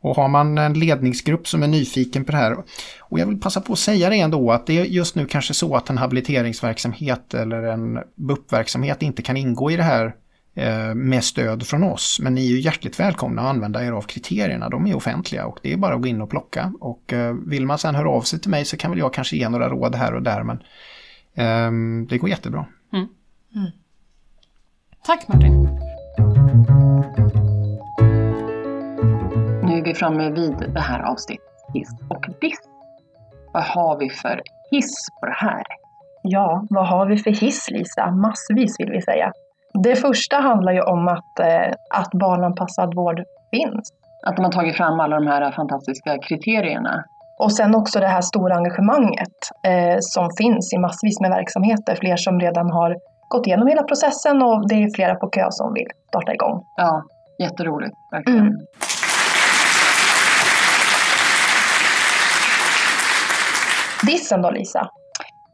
Och 0.00 0.16
har 0.16 0.28
man 0.28 0.58
en 0.58 0.74
ledningsgrupp 0.74 1.48
som 1.48 1.62
är 1.62 1.68
nyfiken 1.68 2.24
på 2.24 2.32
det 2.32 2.38
här, 2.38 2.56
och 3.00 3.18
jag 3.18 3.26
vill 3.26 3.40
passa 3.40 3.60
på 3.60 3.72
att 3.72 3.78
säga 3.78 4.10
det 4.10 4.16
ändå, 4.16 4.52
att 4.52 4.66
det 4.66 4.78
är 4.78 4.84
just 4.84 5.14
nu 5.14 5.26
kanske 5.26 5.54
så 5.54 5.76
att 5.76 5.90
en 5.90 5.98
habiliteringsverksamhet 5.98 7.34
eller 7.34 7.62
en 7.62 7.98
BUP-verksamhet 8.14 9.02
inte 9.02 9.22
kan 9.22 9.36
ingå 9.36 9.70
i 9.70 9.76
det 9.76 9.82
här 9.82 10.14
med 10.94 11.24
stöd 11.24 11.66
från 11.66 11.82
oss. 11.82 12.18
Men 12.22 12.34
ni 12.34 12.46
är 12.46 12.50
ju 12.50 12.60
hjärtligt 12.60 13.00
välkomna 13.00 13.42
att 13.42 13.48
använda 13.48 13.84
er 13.84 13.92
av 13.92 14.02
kriterierna. 14.02 14.68
De 14.68 14.86
är 14.86 14.96
offentliga 14.96 15.46
och 15.46 15.58
det 15.62 15.72
är 15.72 15.76
bara 15.76 15.94
att 15.94 16.02
gå 16.02 16.08
in 16.08 16.22
och 16.22 16.30
plocka. 16.30 16.72
Och 16.80 17.12
eh, 17.12 17.34
vill 17.46 17.66
man 17.66 17.78
sen 17.78 17.94
höra 17.94 18.10
av 18.10 18.22
sig 18.22 18.40
till 18.40 18.50
mig 18.50 18.64
så 18.64 18.76
kan 18.76 18.90
väl 18.90 18.98
jag 18.98 19.14
kanske 19.14 19.36
ge 19.36 19.48
några 19.48 19.68
råd 19.68 19.94
här 19.94 20.14
och 20.14 20.22
där. 20.22 20.42
Men 20.42 20.62
um, 21.66 22.06
det 22.06 22.18
går 22.18 22.30
jättebra. 22.30 22.66
Mm. 22.92 23.08
Mm. 23.54 23.70
Tack 25.04 25.28
Martin. 25.28 25.62
Nu 29.64 29.78
är 29.78 29.84
vi 29.84 29.94
framme 29.94 30.30
vid 30.30 30.74
det 30.74 30.80
här 30.80 31.00
avsnittet 31.00 31.46
hiss 31.74 31.90
och 32.08 32.26
diss. 32.40 32.58
Vad 33.52 33.62
har 33.62 33.98
vi 33.98 34.10
för 34.10 34.42
hiss 34.70 34.94
på 35.20 35.26
det 35.26 35.36
här? 35.36 35.62
Ja, 36.22 36.66
vad 36.70 36.88
har 36.88 37.06
vi 37.06 37.16
för 37.16 37.30
hiss 37.30 37.70
Lisa? 37.70 38.10
Massvis 38.10 38.80
vill 38.80 38.90
vi 38.90 39.02
säga. 39.02 39.32
Det 39.74 39.96
första 39.96 40.36
handlar 40.36 40.72
ju 40.72 40.80
om 40.80 41.08
att, 41.08 41.40
eh, 41.40 41.72
att 41.90 42.10
barnanpassad 42.10 42.94
vård 42.94 43.22
finns. 43.50 43.92
Att 44.26 44.36
de 44.36 44.44
har 44.44 44.52
tagit 44.52 44.76
fram 44.76 45.00
alla 45.00 45.16
de 45.16 45.26
här 45.26 45.52
fantastiska 45.52 46.18
kriterierna. 46.18 47.04
Och 47.38 47.52
sen 47.52 47.74
också 47.74 48.00
det 48.00 48.06
här 48.06 48.20
stora 48.20 48.54
engagemanget 48.56 49.36
eh, 49.66 49.96
som 50.00 50.28
finns 50.38 50.72
i 50.72 50.78
massvis 50.78 51.20
med 51.20 51.30
verksamheter. 51.30 51.96
Fler 52.00 52.16
som 52.16 52.40
redan 52.40 52.70
har 52.70 52.96
gått 53.28 53.46
igenom 53.46 53.68
hela 53.68 53.82
processen 53.82 54.42
och 54.42 54.68
det 54.68 54.74
är 54.74 54.94
flera 54.94 55.14
på 55.14 55.26
kö 55.28 55.46
som 55.50 55.74
vill 55.74 55.88
starta 56.08 56.34
igång. 56.34 56.64
Ja, 56.76 57.02
jätteroligt. 57.38 57.94
Verkligen. 58.10 58.40
Mm. 58.40 58.56
Dissen 64.06 64.42
då 64.42 64.50
Lisa, 64.50 64.88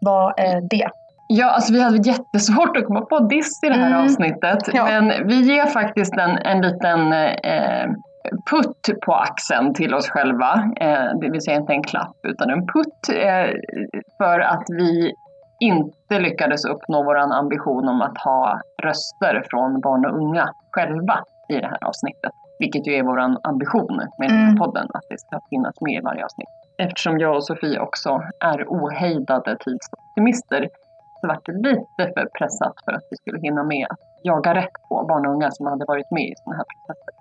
vad 0.00 0.34
är 0.36 0.60
det? 0.70 0.90
Ja, 1.28 1.50
alltså 1.50 1.72
vi 1.72 1.82
hade 1.82 1.96
jättesvårt 1.96 2.76
att 2.76 2.84
komma 2.84 3.00
på 3.00 3.18
diss 3.18 3.64
i 3.64 3.68
det 3.68 3.74
här 3.74 3.86
mm. 3.86 4.04
avsnittet. 4.04 4.58
Ja. 4.72 4.84
Men 4.84 5.26
vi 5.28 5.40
ger 5.40 5.66
faktiskt 5.66 6.14
en, 6.14 6.30
en 6.30 6.60
liten 6.62 7.12
eh, 7.12 7.86
putt 8.50 9.00
på 9.06 9.14
axeln 9.14 9.74
till 9.74 9.94
oss 9.94 10.08
själva. 10.08 10.70
Eh, 10.80 11.18
det 11.20 11.30
vill 11.30 11.40
säga 11.40 11.56
inte 11.56 11.72
en 11.72 11.82
klapp 11.82 12.16
utan 12.22 12.50
en 12.50 12.66
putt. 12.66 13.08
Eh, 13.08 13.54
för 14.18 14.40
att 14.40 14.64
vi 14.68 15.12
inte 15.60 16.18
lyckades 16.18 16.64
uppnå 16.64 17.02
vår 17.02 17.16
ambition 17.16 17.88
om 17.88 18.02
att 18.02 18.18
ha 18.18 18.60
röster 18.82 19.42
från 19.50 19.80
barn 19.80 20.06
och 20.06 20.16
unga 20.16 20.48
själva 20.70 21.18
i 21.48 21.54
det 21.54 21.66
här 21.66 21.84
avsnittet. 21.84 22.32
Vilket 22.58 22.86
ju 22.86 22.94
är 22.94 23.02
vår 23.02 23.18
ambition 23.42 24.00
med 24.18 24.28
den 24.28 24.36
här 24.36 24.48
mm. 24.48 24.56
podden, 24.56 24.86
att 24.94 25.04
det 25.08 25.18
ska 25.18 25.40
finnas 25.50 25.80
med 25.80 25.92
i 25.92 26.00
varje 26.00 26.24
avsnitt. 26.24 26.48
Eftersom 26.78 27.18
jag 27.18 27.36
och 27.36 27.44
Sofie 27.44 27.78
också 27.80 28.22
är 28.40 28.64
ohejdade 28.68 29.56
tidsoptimister 29.56 30.68
så 31.20 31.26
var 31.26 31.40
det 31.44 31.52
lite 31.52 32.12
för 32.14 32.28
pressat 32.38 32.74
för 32.84 32.92
att 32.92 33.02
vi 33.10 33.16
skulle 33.16 33.40
hinna 33.40 33.62
med 33.62 33.86
att 33.90 33.98
jaga 34.22 34.54
rätt 34.54 34.72
på 34.88 35.04
barn 35.08 35.26
och 35.26 35.32
unga 35.32 35.50
som 35.50 35.66
hade 35.66 35.84
varit 35.84 36.10
med 36.10 36.22
i 36.22 36.34
sådana 36.36 36.56
här 36.56 36.64
processer. 36.64 37.12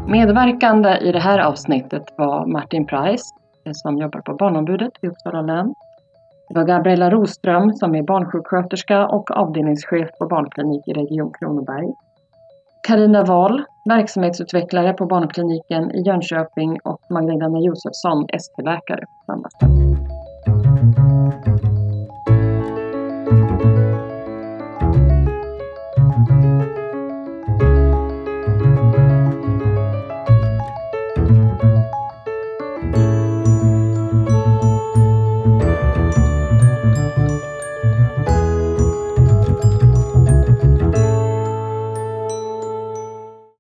Medverkande 0.08 0.98
i 0.98 1.12
det 1.12 1.20
här 1.20 1.40
avsnittet 1.40 2.04
var 2.18 2.46
Martin 2.46 2.86
Price 2.86 3.26
eh, 3.66 3.72
som 3.74 3.98
jobbar 3.98 4.22
på 4.22 4.34
Barnombudet 4.34 4.92
i 5.02 5.08
Uppsala 5.08 5.42
län. 5.42 5.74
Det 6.50 6.56
var 6.56 6.64
Gabriella 6.64 7.10
Roström 7.10 7.74
som 7.74 7.96
är 7.96 8.04
barnsjuksköterska 8.04 9.08
och 9.08 9.32
avdelningschef 9.32 10.10
på 10.20 10.28
barnklinik 10.28 10.88
i 10.88 10.94
Region 10.94 11.34
Kronoberg. 11.40 11.88
Karina 12.88 13.24
Wahl, 13.24 13.64
verksamhetsutvecklare 13.90 14.94
på 14.94 15.06
barnkliniken 15.06 15.92
i 15.92 16.02
Jönköping 16.02 16.80
och 16.84 17.02
Magdalena 17.10 17.60
Josefsson, 17.60 18.26
ST-läkare 18.34 19.02
på 19.02 19.34
samma 19.34 19.50
ställe. 19.50 20.17